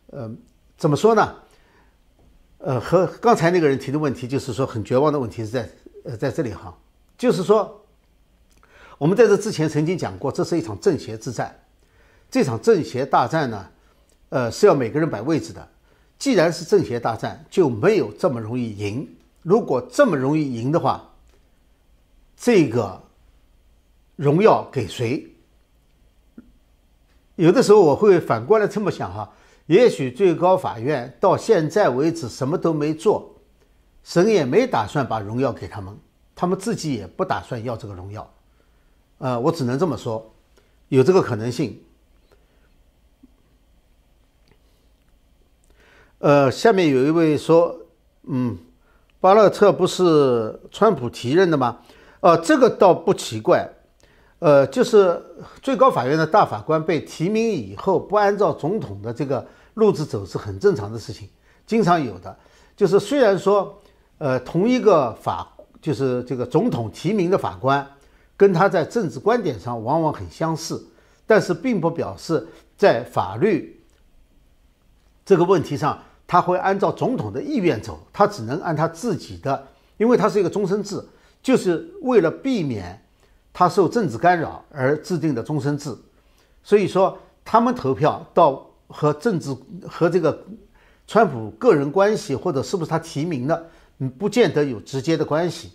[0.09, 0.31] 呃。
[0.79, 1.35] 怎么说呢？
[2.59, 5.69] 呃，和刚才那个人提的问题，就是说很绝望的问题是在
[6.05, 6.73] 呃在这里哈，
[7.19, 7.85] 就是说
[8.97, 11.55] 我们在这之前曾经讲过，这是一场正邪之战。
[12.31, 13.69] 这场正邪大战呢，
[14.29, 15.69] 呃是要每个人摆位置的。
[16.19, 19.09] 既然是正邪大战，就没有这么容易赢。
[19.43, 21.15] 如果这么容易赢的话，
[22.37, 23.03] 这个
[24.17, 25.27] 荣耀给谁？
[27.37, 29.33] 有的时候我会反过来这么想哈。
[29.67, 33.37] 也许最高法院到现在为止什么都没做，
[34.03, 35.97] 神也没打算把荣耀给他们，
[36.39, 38.33] 他们自己也不打算要这个荣耀，
[39.19, 40.33] 呃，我只能这么说，
[40.87, 41.83] 有这个可能性。
[46.19, 47.77] 呃，下面有一位说，
[48.29, 48.57] 嗯，
[49.19, 51.79] 巴勒特不是川普提任的吗？
[52.21, 53.69] 呃，这个倒不奇怪，
[54.39, 55.21] 呃，就是
[55.61, 59.45] 最高法院的大法官被提名以后，不按照总统的这个。
[59.75, 61.29] 路子走是很正常的事情，
[61.65, 62.37] 经常有的。
[62.77, 63.81] 就是虽然说，
[64.19, 67.87] 呃，同一个法，就是这个总统提名的法官，
[68.37, 70.87] 跟他在政治观点上往往很相似，
[71.27, 73.81] 但是并不表示在法律
[75.25, 81.03] 这个问题上他会按照总统的意愿走，他只能按他自己的，因为他是一个终身制，
[81.43, 83.03] 就是为了避免
[83.53, 85.97] 他受政治干扰而制定的终身制。
[86.63, 88.65] 所以说，他们投票到。
[88.91, 89.55] 和政治
[89.87, 90.47] 和这个
[91.07, 93.69] 川普个人关系，或者是不是他提名的，
[93.99, 95.73] 嗯，不见得有直接的关系。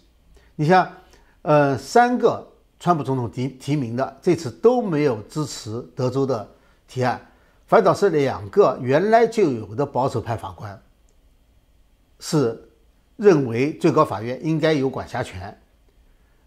[0.55, 0.87] 你像，
[1.41, 2.47] 呃，三个
[2.79, 6.47] 川普总统提提名的，这次都没有支持德州的
[6.87, 7.19] 提案，
[7.67, 10.81] 反倒是两个原来就有的保守派法官
[12.19, 12.69] 是
[13.17, 15.59] 认为最高法院应该有管辖权。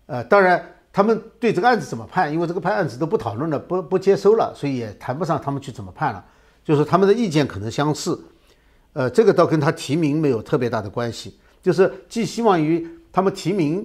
[0.06, 6.24] 呃，当然，他们对这个案子怎么判，因为这个判案子都不讨论了，不不接收了，所以也谈不上他们去怎么判了。
[6.64, 8.18] 就是他们的意见可能相似，
[8.92, 11.38] 呃，这个倒跟他提名没有特别大的关系。
[11.66, 13.84] 就是寄希望于他们提名，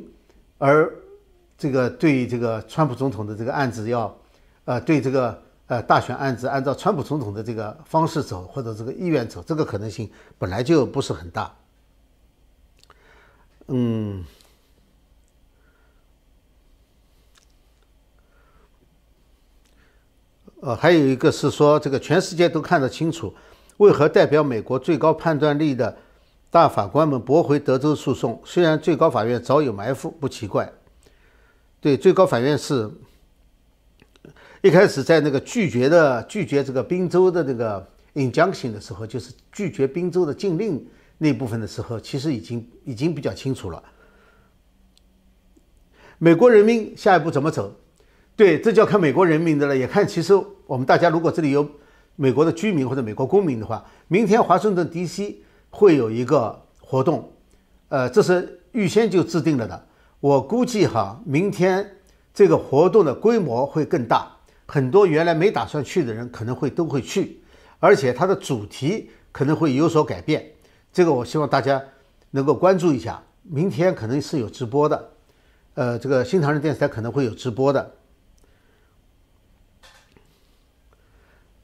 [0.59, 0.87] 而
[1.57, 4.15] 这个对这个川普总统的这个案子要，
[4.65, 10.07] 呃，对这个呃大选案子按照川普总统的这个方式走，或者这个意愿走，这个可能性
[10.37, 11.51] 本来就不是很大。
[13.65, 14.23] 嗯，
[20.59, 23.33] 呃，还有一个是说，这个全世界都看得清楚，
[23.77, 25.97] 为何代表美国最高判断力的
[26.51, 28.39] 大法官们驳回德州诉讼？
[28.43, 30.69] 虽然最高法院早有埋伏，不奇怪。
[31.79, 32.91] 对，最高法院是
[34.61, 40.85] 一开始在那个拒绝的拒绝这个宾州的这个 injunction 的时候，就是拒绝宾州的禁令
[41.17, 43.81] 那部分的时候，其实已经已经比较清楚了。
[46.17, 47.73] 美国人民下一步怎么走？
[48.35, 50.33] 对，这就要看美国人民的了，也看其实
[50.67, 51.65] 我们大家如果这里有
[52.17, 55.35] 美国的居民或者美国公民的话，明天华盛顿 DC
[55.71, 57.31] 会有一个活动，
[57.89, 59.87] 呃，这是预先就制定了的。
[60.19, 61.97] 我估计哈，明天
[62.33, 64.31] 这个活动的规模会更大，
[64.67, 67.41] 很多原来没打算去的人可能会都会去，
[67.79, 70.45] 而且它的主题可能会有所改变。
[70.93, 71.81] 这个我希望大家
[72.29, 75.09] 能够关注一下，明天可能是有直播的，
[75.73, 77.91] 呃，这个新唐人电视台可能会有直播的。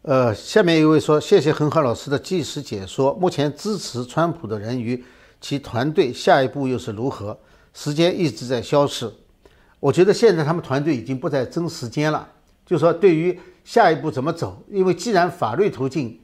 [0.07, 3.13] 呃，下面一位说：“谢谢恒河老师的即时解说。
[3.15, 5.03] 目前支持川普的人与
[5.41, 7.37] 其团队下一步又是如何？
[7.73, 9.11] 时间一直在消逝。
[9.81, 12.25] 我觉得现在他们团队已经不再争时间了，
[12.65, 16.17] 就说对于下一步怎么走，因为既然法律途径，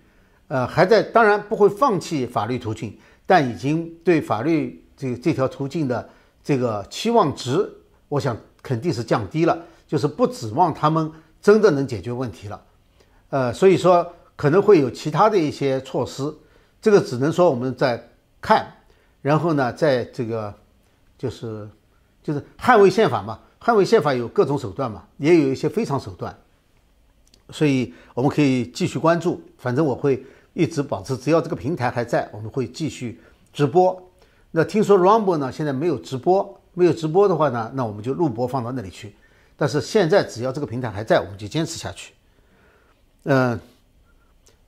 [0.47, 6.09] 呃，还在，当然不会放弃法律途径，但已经对法律这这条途径的
[6.41, 7.69] 这个期望值，
[8.07, 11.11] 我想肯定是降低了，就是不指望他们
[11.41, 12.61] 真的能解决问题了。”
[13.33, 16.31] 呃，所以说可能会有其他的一些措施，
[16.79, 17.99] 这个只能说我们在
[18.39, 18.71] 看，
[19.23, 20.53] 然后呢，在这个
[21.17, 21.67] 就是
[22.21, 26.37] 就是捍卫宪法嘛，捍卫宪法有各种手段嘛，也有一些非常手段，
[27.49, 29.41] 所以我们可以继续关注。
[29.57, 30.23] 反正我会
[30.53, 33.19] 一直保持，只要这个平台还在，我们会继续
[33.51, 33.99] 直播。
[34.51, 39.15] 那听说 Rumble 呢现在没有直播，没有直播的话呢，那我们就录播放到那里去。
[39.57, 42.13] 但是现在只要这个平台还在，我们就坚持下去。
[43.23, 43.59] 嗯，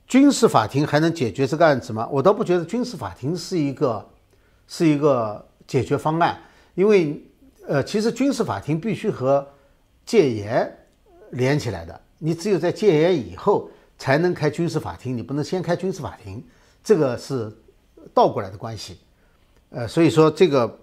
[0.06, 2.08] 军事法庭还能解决这个案子吗？
[2.10, 4.08] 我倒不觉得军事法庭是一个
[4.66, 6.40] 是一个解决方案，
[6.74, 7.22] 因为
[7.66, 9.46] 呃，其实军事法庭必须和
[10.04, 10.78] 戒严
[11.32, 16.42] 连起来的，你只有在戒严以后才能开军事法庭，你不能先开军事法庭，
[16.82, 17.52] 这个是
[18.14, 18.98] 倒过来的关系。
[19.70, 20.78] 呃，所以说这个，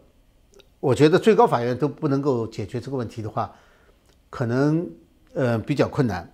[0.80, 3.52] 我觉得最高法院都不能够解决这个问题的话，
[4.30, 4.88] 可能
[5.34, 6.30] 呃比较困难。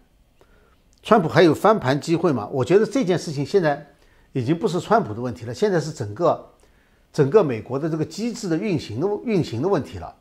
[1.09, 2.47] 川普还有翻盘机会吗？
[2.51, 3.83] 我觉得这件事情现在
[4.31, 6.47] 已经不是川普的问题了，现在是整个
[7.11, 10.15] 整个美国的这个机制的运行的运行的问题了。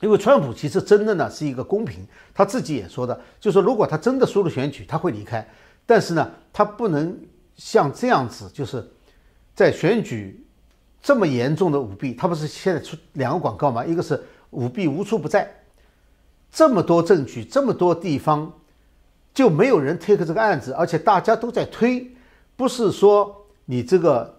[0.00, 5.46] 因为川普其实真的呢是一个公平，他自己也说的，就说如果他真的输了选举，他会离开，
[5.84, 7.14] 但是呢，他不能
[7.56, 8.90] 像这样子，就是
[9.54, 10.42] 在选举
[11.02, 13.84] 这么严重的舞弊，他不是现在出两个广告吗？
[13.84, 15.54] 一个是舞弊无处不在，
[16.50, 18.50] 这么多证据，这么多地方。
[19.34, 22.06] 就没有人 take 这个案子，而且大家都在推，
[22.54, 24.38] 不是说你这个，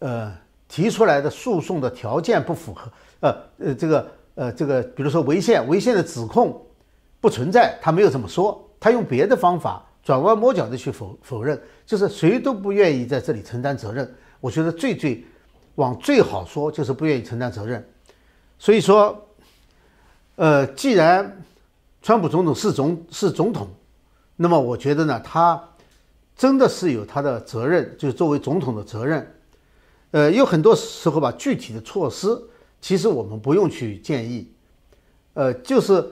[0.00, 0.30] 呃，
[0.68, 6.60] 提出来的诉讼的条件不符合，呃呃，这个呃这个，比如说违宪，违宪的指控
[7.22, 14.14] 不存在，他没有这么说，他用别的方法转弯抹角的去否否认，就是谁都不愿意在这里承担责任。
[14.40, 15.24] 我觉得最最
[15.76, 17.82] 往最好说就是不愿意承担责任，
[18.58, 19.26] 所以说，
[20.36, 21.42] 呃，既然
[22.02, 23.66] 川普总统是总是总统。
[24.42, 25.62] 那么我觉得呢，他
[26.36, 29.34] 真的是有他的责任，就是作为总统的责任。
[30.10, 32.36] 呃，有很多时候吧，具体的措施
[32.80, 34.52] 其实我们不用去建议。
[35.34, 36.04] 呃，就是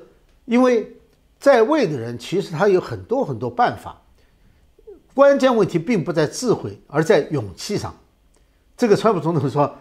[0.44, 0.96] 因为
[1.40, 4.00] 在位的人其实他有很多很多办法，
[5.12, 7.92] 关键问题并不在智慧，而在勇气上。
[8.76, 9.74] 这个川普总统说，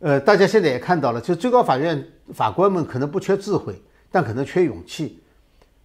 [0.00, 2.04] 呃，大家现在也看到了，就最高法院
[2.34, 5.22] 法官们可能不缺智慧，但可能缺勇气。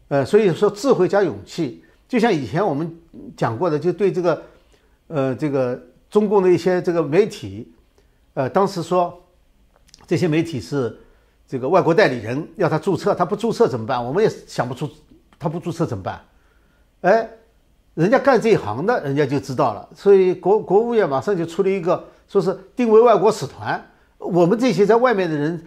[0.10, 1.83] 呃，所以说智慧加勇气，
[2.14, 2.96] 就像以前我们
[3.36, 4.44] 讲过的，就对这个，
[5.08, 7.74] 呃，这个中共的一些这个媒体，
[8.36, 9.20] 呃，当时说
[10.06, 10.96] 这些媒体是
[11.48, 14.06] 这个外国代理人，要他注册，他不注册怎么办？
[14.06, 14.88] 我们也想不出，
[15.40, 16.22] 他不注册怎么办？
[17.02, 17.28] 哎，
[17.96, 23.84] 人家干这一行的，人家就知道了，所以国国务院马上就出了一个，说是定为外国使团。
[24.20, 25.66] 我们这些在外面的人，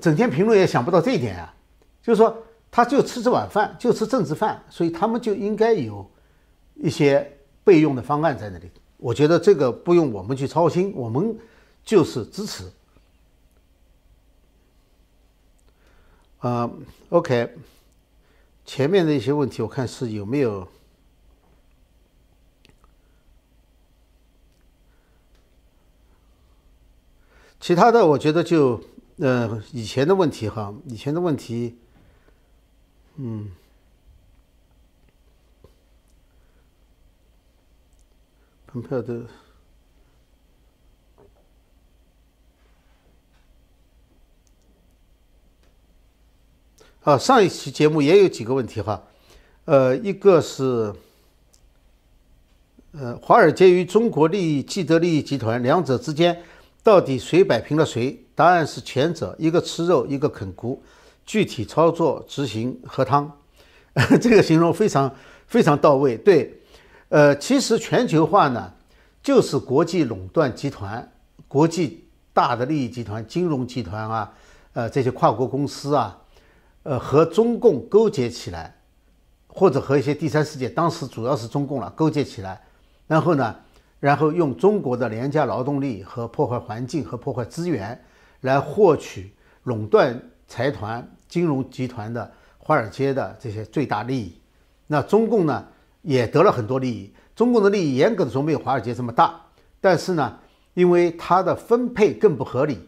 [0.00, 1.52] 整天评论也想不到这一点啊，
[2.00, 2.40] 就是说。
[2.78, 6.08] 他就吃这碗饭就吃政治饭所以他们就应该有
[6.76, 7.28] 一些
[7.64, 8.70] 备用的方案在那里。
[8.98, 11.36] 我觉得这个不用我们去操心我们
[11.84, 12.70] 就是支持。
[16.38, 16.70] 啊
[17.08, 17.52] ok
[18.64, 20.68] 前面的一些问题我看是有没有。
[27.58, 28.80] 其他的我觉得就
[29.16, 31.76] 呃以前的问题哈以前的问题
[33.20, 33.50] 嗯，
[38.68, 39.22] 蓬佩奥的。
[47.02, 49.02] 啊，上一期节目也有几个问题哈，
[49.64, 50.94] 呃，一个是，
[52.92, 56.40] 呃，华尔街与中国利益既得利益集团两者之间
[56.84, 58.16] 到底谁摆平了谁？
[58.36, 60.80] 答案是前者，一个吃肉，一个啃骨，
[61.28, 63.30] 具体操作执行喝汤，
[64.18, 65.14] 这个形容非常
[65.46, 66.16] 非常到位。
[66.16, 66.58] 对，
[67.10, 68.72] 呃，其实全球化呢，
[69.22, 71.06] 就是国际垄断集团、
[71.46, 74.32] 国际大的利益集团、金融集团啊，
[74.72, 76.18] 呃，这些跨国公司啊。
[76.84, 78.74] 呃，和中共勾结起来，
[79.48, 82.58] 或者和一些第三世界，当时主要是中共了，勾结起来，
[83.06, 83.54] 然后呢，
[84.00, 88.02] 然后用中国的廉价劳动力和破坏环境和破坏资源，
[88.40, 89.30] 来获取
[89.64, 90.18] 垄断
[90.48, 92.28] 财团、金融集团的
[92.58, 94.34] 华尔街的这些最大利益。
[94.86, 95.64] 那中共呢，
[96.02, 97.12] 也得了很多利益。
[97.36, 99.40] 中共的利益严格的说没有华尔街这么大，
[99.80, 100.38] 但是呢，
[100.74, 102.80] 因为它的分配更不合理，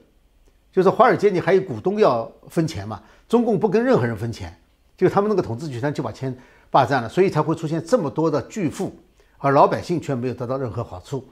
[0.73, 3.01] 就是华尔街你还有股东要分钱嘛。
[3.29, 4.53] 中共不跟任何人分钱，
[4.97, 6.37] 就他们那个统治集团就把钱
[6.69, 8.93] 霸占了，所以才会出现这么多的巨富，
[9.39, 11.25] 而老百姓却没有得到任何好处。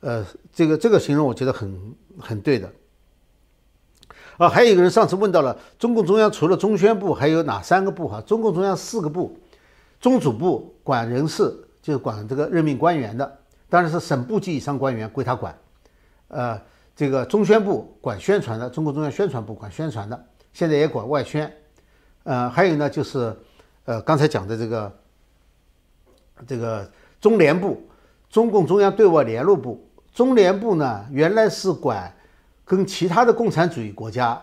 [0.00, 2.72] 呃，这个这个形容我觉得很很对的。
[4.38, 8.08] 啊，还有一个人上次问到了中共中央除了中宣部还有哪三个部？
[8.08, 9.36] 哈，中共中央四个部，
[10.00, 15.52] 中组部管人事，就是管这个任命官员的，当然是省部级以上官员归他管。
[16.28, 16.60] 呃，
[16.94, 20.24] 这个中宣部管宣传的，中共中央宣传部管宣传的。
[20.52, 21.52] 现在也管外宣，
[22.22, 23.36] 呃，还有呢，就是，
[23.86, 24.92] 呃，刚才讲的这个，
[26.46, 26.88] 这个
[27.20, 27.82] 中联部，
[28.30, 29.84] 中共中央对外联络部。
[30.12, 32.12] 中联部呢，原来是管
[32.68, 34.40] 跟其他的共产主义国家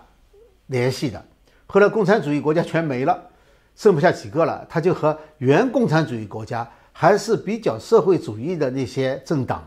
[0.65, 1.23] 联系的，
[1.67, 3.29] 后来共产主义国家全没了，
[3.75, 9.63] 剩不下几个了，他就和原共产主义国家还是比较社会主义的那些政党。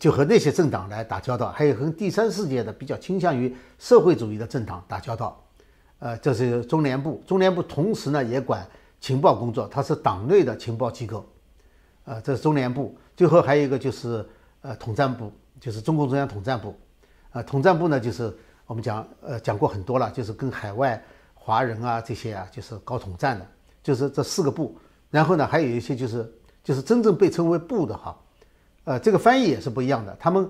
[0.00, 5.40] 就和那些政党来打交道，还有和第三世界的比较倾向于社会主义的政党打交道，
[6.00, 7.22] 呃，这是中联部。
[7.24, 8.66] 中联部同时呢也管
[8.98, 11.24] 情报工作，它是党内的情报机构，
[12.06, 12.92] 呃，这是中联部。
[13.16, 14.26] 最后还有一个就是
[14.62, 15.30] 呃统战部，
[15.60, 16.76] 就是中共中央统战部，
[17.34, 18.32] 呃，统战部呢就是
[18.64, 21.02] 我们讲呃讲过很多了，就是跟海外
[21.34, 23.46] 华人啊这些啊就是搞统战的，
[23.82, 24.74] 就是这四个部。
[25.10, 26.32] 然后呢还有一些就是
[26.62, 28.16] 就是真正被称为部的哈。
[28.84, 30.16] 呃，这个翻译也是不一样的。
[30.20, 30.48] 他们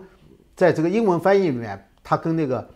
[0.54, 2.68] 在这个英文翻译里面，它跟那个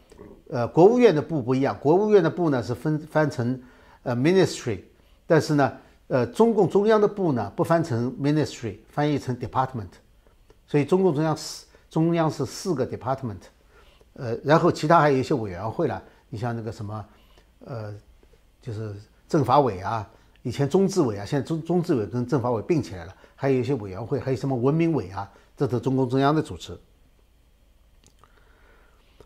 [0.48, 1.76] 呃国务院的部不一样。
[1.78, 3.60] 国务院的部呢是分翻成
[4.04, 4.80] 呃 ministry，
[5.26, 5.72] 但是呢，
[6.06, 9.90] 呃中共中央的部呢不翻成 ministry，翻译成 department。
[10.66, 13.40] 所以中共中央四中央是四个 department，
[14.18, 16.02] 呃，然后其他还有一些委员会了。
[16.28, 17.02] 你像那个什么
[17.64, 17.94] 呃，
[18.60, 18.94] 就是
[19.28, 20.06] 政法委啊，
[20.42, 25.30] 以前中纪委啊，现在中中纪委跟政法委并起来了，还有一些委员会，还有什么文明委啊。
[25.56, 26.78] 这是中共中央的主持。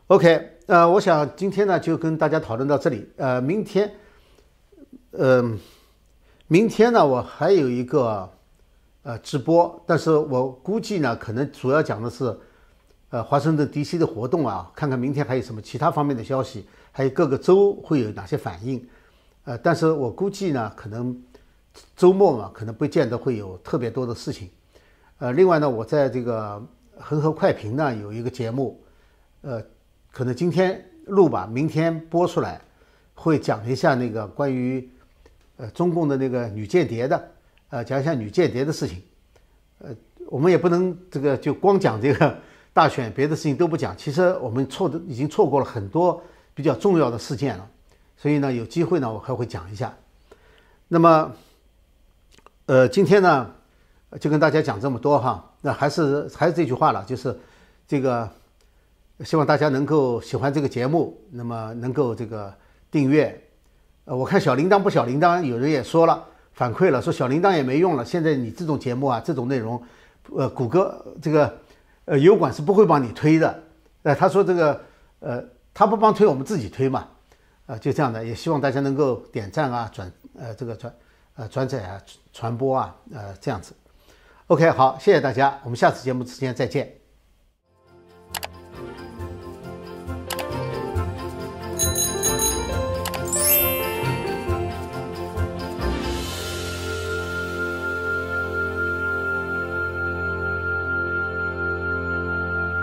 [0.07, 3.11] OK，呃，我想今天呢就跟大家讨论到这里。
[3.17, 3.91] 呃，明天，
[5.13, 5.59] 嗯，
[6.49, 8.31] 明天呢我还有一个
[9.03, 12.39] 呃直播，但是我估计呢可能主要讲的是
[13.13, 18.83] 呃华盛顿 DC 的活动啊，看看明天还有什么其他方面的消息，还有各个州会有哪些反应。
[19.45, 21.23] 呃，但是我估计呢可能
[21.95, 24.49] 周末嘛，可能不见得会有特别多的事情。
[25.19, 28.83] 呃，另外呢，我在这个恒河快评呢有一个节目，
[29.43, 29.63] 呃，
[30.11, 32.63] 可能今天录吧，明天播出来，
[33.15, 34.89] 会讲一下那个关于
[35.59, 37.31] 呃中共的那个女间谍的，
[37.69, 39.03] 呃，讲一下女间谍的事情。
[39.81, 39.95] 呃，
[40.29, 42.39] 我们也不能这个就光讲这个
[42.73, 43.97] 大选，别的事情都不讲。
[43.97, 46.23] 其实我们错的已经错过了很多
[46.55, 47.67] 比较重要的事件了，
[48.17, 49.95] 所以呢，有机会呢，我还会讲一下。
[50.89, 51.33] 那么，
[52.67, 53.51] 呃，今天呢？
[54.21, 57.35] 就跟大家讲这么多哈，那还是还是这句话了，就是
[57.89, 58.29] 这个
[59.25, 62.53] 希望大家能够喜欢这个节目，那么能够这个
[62.91, 63.43] 订阅。
[64.05, 68.05] 呃，我看小铃铛不小铃铛，有人也说了反馈了，说小铃铛也没用了。
[68.05, 69.83] 现在你这种节目啊，这种内容，
[70.37, 71.59] 呃，谷歌这个
[72.05, 73.63] 呃油管是不会帮你推的。
[74.03, 74.81] 呃，他说这个
[75.21, 75.43] 呃
[75.73, 77.09] 他不帮推，我们自己推嘛。
[77.67, 80.93] 呃，就这样的，也希望大家能够点赞啊，转呃这个转
[81.37, 82.01] 呃转载啊，
[82.33, 83.73] 传播啊，呃这样子。
[84.49, 87.02] OK，好，谢谢大家，我们下次节目时间再见。